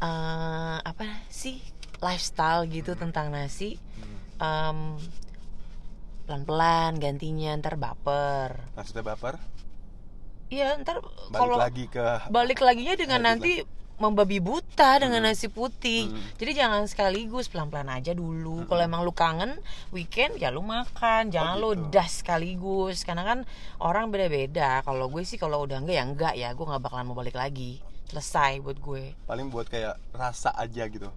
eh, 0.01 0.77
apa 0.81 1.05
sih 1.29 1.61
lifestyle 2.01 2.65
gitu 2.67 2.97
tentang 2.97 3.29
nasi, 3.29 3.77
em, 4.41 4.97
pelan-pelan 6.25 6.97
gantinya 6.97 7.53
ntar 7.61 7.77
baper. 7.77 8.57
Maksudnya 8.75 9.05
baper? 9.05 9.37
Iya 10.49 10.77
ntar 10.81 11.01
Balik 11.01 11.39
kalau 11.39 11.57
lagi 11.57 11.85
ke 11.89 12.05
balik 12.29 12.59
laginya 12.61 12.93
dengan 12.93 13.21
Balik 13.23 13.29
nanti 13.29 13.51
membabi 14.03 14.37
buta 14.37 14.99
dengan 14.99 15.23
nasi 15.23 15.47
putih. 15.47 16.11
Hmm. 16.11 16.19
Jadi 16.35 16.51
jangan 16.53 16.83
sekaligus 16.83 17.47
pelan-pelan 17.47 17.87
aja 17.89 18.11
dulu. 18.11 18.67
Kalau 18.67 18.81
emang 18.81 19.01
lu 19.01 19.11
kangen 19.11 19.55
weekend 19.89 20.35
ya 20.35 20.51
lu 20.51 20.59
makan, 20.59 21.31
jangan 21.31 21.55
Oh, 21.55 21.61
lu 21.63 21.69
gitu. 21.79 21.87
das 21.89 22.19
sekaligus. 22.19 23.01
Karena 23.01 23.23
kan 23.23 23.39
orang 23.79 24.11
beda-beda. 24.11 24.83
Kalau 24.83 25.07
gue 25.07 25.23
sih 25.23 25.35
kalau 25.35 25.63
udah 25.63 25.79
enggak 25.79 25.95
ya 25.95 26.03
enggak 26.03 26.33
ya, 26.35 26.49
gue 26.51 26.65
nggak 26.65 26.83
bakalan 26.83 27.05
mau 27.05 27.15
balik 27.15 27.33
lagi. 27.33 27.79
Selesai 28.05 28.59
buat 28.59 28.77
gue. 28.77 29.15
paling 29.23 29.47
buat 29.47 29.65
kayak 29.65 29.95
rasa 30.11 30.51
aja 30.53 30.83
gitu. 30.85 31.07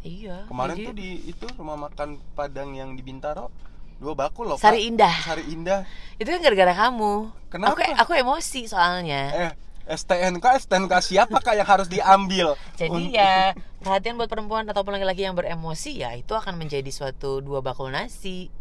Iya. 0.00 0.44
Kemarin 0.46 0.74
jadi- 0.74 0.86
tuh 0.86 0.94
di 0.94 1.10
itu 1.26 1.46
rumah 1.54 1.76
makan 1.78 2.20
Padang 2.32 2.72
yang 2.72 2.92
di 2.92 3.02
Bintaro 3.02 3.48
dua 3.96 4.14
bakul 4.14 4.46
loh. 4.46 4.56
Sari. 4.56 4.86
Indah. 4.86 5.12
Sari 5.20 5.44
Indah. 5.46 5.84
itu 6.16 6.24
kan 6.24 6.40
gara-gara 6.40 6.72
kamu. 6.74 7.12
Kenapa? 7.48 7.74
Aku 7.74 7.82
aku 8.00 8.12
emosi 8.14 8.64
soalnya. 8.64 9.22
Eh, 9.34 9.52
STNK, 9.90 10.46
STNK 10.62 10.92
siapa 11.02 11.42
kak 11.42 11.58
yang 11.58 11.66
harus 11.66 11.90
diambil? 11.90 12.54
Jadi 12.78 12.94
Un- 12.94 13.10
ya 13.10 13.58
perhatian 13.82 14.14
buat 14.14 14.30
perempuan 14.30 14.62
ataupun 14.64 14.94
laki-laki 14.94 15.26
yang 15.26 15.34
beremosi 15.34 15.98
ya 15.98 16.14
itu 16.14 16.30
akan 16.30 16.54
menjadi 16.54 16.86
suatu 16.88 17.42
dua 17.42 17.58
bakul 17.58 17.90
nasi. 17.90 18.54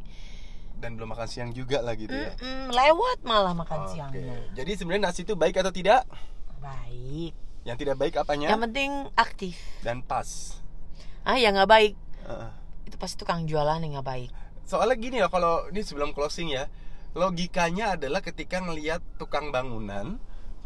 dan 0.79 0.95
belum 0.95 1.11
makan 1.11 1.27
siang 1.27 1.51
juga 1.51 1.83
lah 1.83 1.91
gitu 1.91 2.15
ya. 2.15 2.31
Mm-mm, 2.39 2.71
lewat 2.71 3.19
malah 3.27 3.51
makan 3.51 3.83
Oke. 3.83 3.99
siangnya. 3.99 4.47
Jadi 4.55 4.71
sebenarnya 4.79 5.11
nasi 5.11 5.27
itu 5.27 5.35
baik 5.35 5.59
atau 5.59 5.75
tidak? 5.75 6.07
Baik. 6.57 7.35
Yang 7.67 7.77
tidak 7.83 7.95
baik 7.99 8.15
apanya? 8.15 8.47
Yang 8.47 8.61
penting 8.71 8.91
aktif. 9.19 9.55
Dan 9.83 9.99
pas. 9.99 10.55
Ah 11.27 11.35
ya 11.35 11.51
nggak 11.51 11.67
baik. 11.67 11.93
Heeh. 12.23 12.49
Itu 12.87 12.95
pasti 12.95 13.19
tukang 13.19 13.43
jualan 13.43 13.83
yang 13.83 13.99
nggak 13.99 14.07
baik. 14.07 14.31
Soalnya 14.63 14.95
gini 14.95 15.19
ya 15.19 15.27
kalau 15.27 15.67
ini 15.67 15.83
sebelum 15.83 16.15
closing 16.15 16.47
ya, 16.47 16.71
logikanya 17.11 17.99
adalah 17.99 18.23
ketika 18.23 18.63
ngelihat 18.63 19.03
tukang 19.19 19.51
bangunan, 19.51 20.15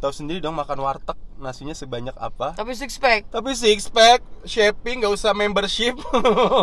tahu 0.03 0.11
sendiri 0.11 0.43
dong 0.43 0.59
makan 0.59 0.83
warteg 0.83 1.15
nasinya 1.39 1.71
sebanyak 1.71 2.11
apa? 2.19 2.59
Tapi 2.59 2.75
six 2.75 2.99
pack. 2.99 3.31
Tapi 3.31 3.55
six 3.55 3.87
pack, 3.87 4.19
shaping, 4.43 4.99
nggak 4.99 5.15
usah 5.15 5.31
membership, 5.31 5.95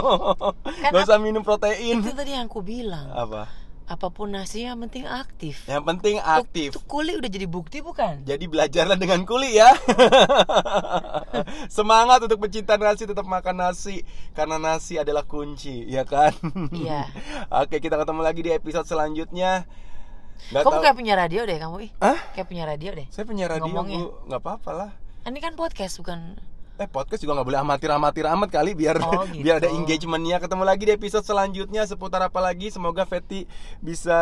nggak 0.93 1.05
usah 1.09 1.17
minum 1.17 1.41
protein. 1.41 2.05
Itu 2.05 2.13
tadi 2.13 2.37
yang 2.37 2.53
aku 2.53 2.61
bilang. 2.61 3.09
Apa? 3.09 3.49
Apa 3.91 4.07
pun 4.13 4.31
nasinya 4.31 4.77
yang 4.77 4.81
penting 4.87 5.03
aktif. 5.09 5.67
Yang 5.67 5.83
penting 5.83 6.17
aktif. 6.23 6.69
Tuh 6.79 6.85
kuli 6.87 7.19
udah 7.19 7.27
jadi 7.27 7.49
bukti 7.51 7.83
bukan? 7.83 8.23
Jadi 8.23 8.45
belajarlah 8.47 8.95
dengan 8.95 9.27
kuli 9.27 9.59
ya. 9.59 9.73
Semangat 11.75 12.23
untuk 12.23 12.39
pecinta 12.39 12.79
nasi 12.79 13.09
tetap 13.09 13.27
makan 13.27 13.57
nasi 13.57 14.07
karena 14.31 14.63
nasi 14.63 14.95
adalah 14.95 15.27
kunci, 15.27 15.91
ya 15.91 16.07
kan? 16.07 16.31
Iya. 16.71 17.11
Oke, 17.67 17.83
kita 17.83 17.99
ketemu 17.99 18.21
lagi 18.23 18.41
di 18.47 18.55
episode 18.55 18.87
selanjutnya. 18.87 19.67
Nggak 20.49 20.63
Kamu 20.63 20.73
tahu- 20.73 20.83
kayak 20.83 20.97
punya 20.97 21.15
radio 21.15 21.41
deh 21.45 21.57
kamu 21.57 21.77
ih. 21.85 21.91
Hah? 21.99 22.19
Kayak 22.33 22.47
punya 22.49 22.65
radio 22.65 22.91
deh. 22.93 23.07
Saya 23.09 23.25
punya 23.25 23.45
radio, 23.47 23.69
Ngomongnya. 23.69 23.99
Bu. 24.01 24.09
nggak 24.27 24.41
apa-apa 24.41 24.71
lah. 24.73 24.91
Ini 25.23 25.39
kan 25.39 25.53
podcast 25.55 26.01
bukan 26.01 26.21
Eh 26.75 26.89
podcast 26.89 27.21
juga 27.21 27.37
nggak 27.37 27.45
boleh 27.45 27.61
amatir-amatir 27.61 28.25
amat 28.25 28.49
kali 28.49 28.73
biar 28.73 28.97
Oh, 28.99 29.29
gitu. 29.29 29.41
biar 29.45 29.61
ada 29.61 29.69
engagementnya. 29.69 30.41
Ketemu 30.41 30.65
lagi 30.65 30.83
di 30.83 30.93
episode 30.93 31.23
selanjutnya 31.23 31.85
seputar 31.85 32.25
apa 32.25 32.41
lagi? 32.41 32.73
Semoga 32.73 33.05
Fetty 33.05 33.45
bisa 33.79 34.17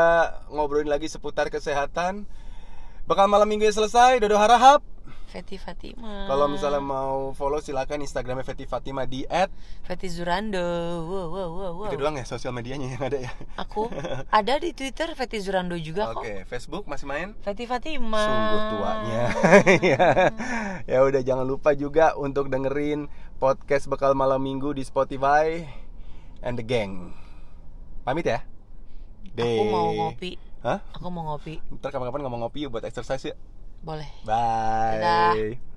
ngobrolin 0.50 0.90
lagi 0.90 1.06
seputar 1.06 1.46
kesehatan. 1.48 2.26
Bakal 3.06 3.24
malam 3.24 3.46
minggu 3.46 3.62
selesai. 3.64 4.18
Dodo 4.18 4.34
harahap. 4.34 4.82
Feti 5.28 5.60
Fatima. 5.60 6.24
Kalau 6.24 6.48
misalnya 6.48 6.80
mau 6.80 7.36
follow 7.36 7.60
silakan 7.60 8.00
Instagramnya 8.00 8.48
Fetty 8.48 8.64
Fatima 8.64 9.04
di 9.04 9.28
Feti 9.84 10.08
Zurando. 10.08 10.64
Wow, 11.04 11.28
wow, 11.28 11.48
wow, 11.52 11.72
wow. 11.76 11.88
Itu 11.92 12.00
doang 12.00 12.16
ya 12.16 12.24
sosial 12.24 12.56
medianya 12.56 12.96
yang 12.96 13.02
ada 13.04 13.20
ya. 13.20 13.32
Aku 13.60 13.92
ada 14.40 14.56
di 14.56 14.72
Twitter 14.72 15.12
Feti 15.12 15.36
Zurando 15.44 15.76
juga 15.76 16.16
Oke, 16.16 16.42
kok. 16.42 16.48
Facebook 16.48 16.84
masih 16.88 17.04
main? 17.04 17.28
Feti 17.44 17.68
Fatima. 17.68 18.24
Sungguh 18.24 18.60
tuanya. 18.72 19.24
ya. 19.92 20.06
ya 20.88 20.98
udah 21.04 21.20
jangan 21.20 21.44
lupa 21.44 21.76
juga 21.76 22.16
untuk 22.16 22.48
dengerin 22.48 23.12
podcast 23.36 23.92
bekal 23.92 24.16
malam 24.16 24.40
minggu 24.40 24.72
di 24.72 24.80
Spotify 24.80 25.68
and 26.40 26.56
the 26.56 26.64
gang. 26.64 27.12
Pamit 28.08 28.24
ya. 28.24 28.40
Aku 29.36 29.64
mau 29.68 29.92
ngopi. 29.92 30.40
Hah? 30.64 30.80
Aku 30.96 31.12
mau 31.12 31.22
ngopi. 31.36 31.60
Ntar 31.68 31.92
kapan-kapan 31.92 32.24
ngomong 32.26 32.48
ngopi 32.48 32.64
yuk 32.64 32.72
buat 32.74 32.88
exercise 32.88 33.28
ya. 33.28 33.36
Boleh. 33.82 34.10
Bye. 34.26 34.98
Dadah. 34.98 35.67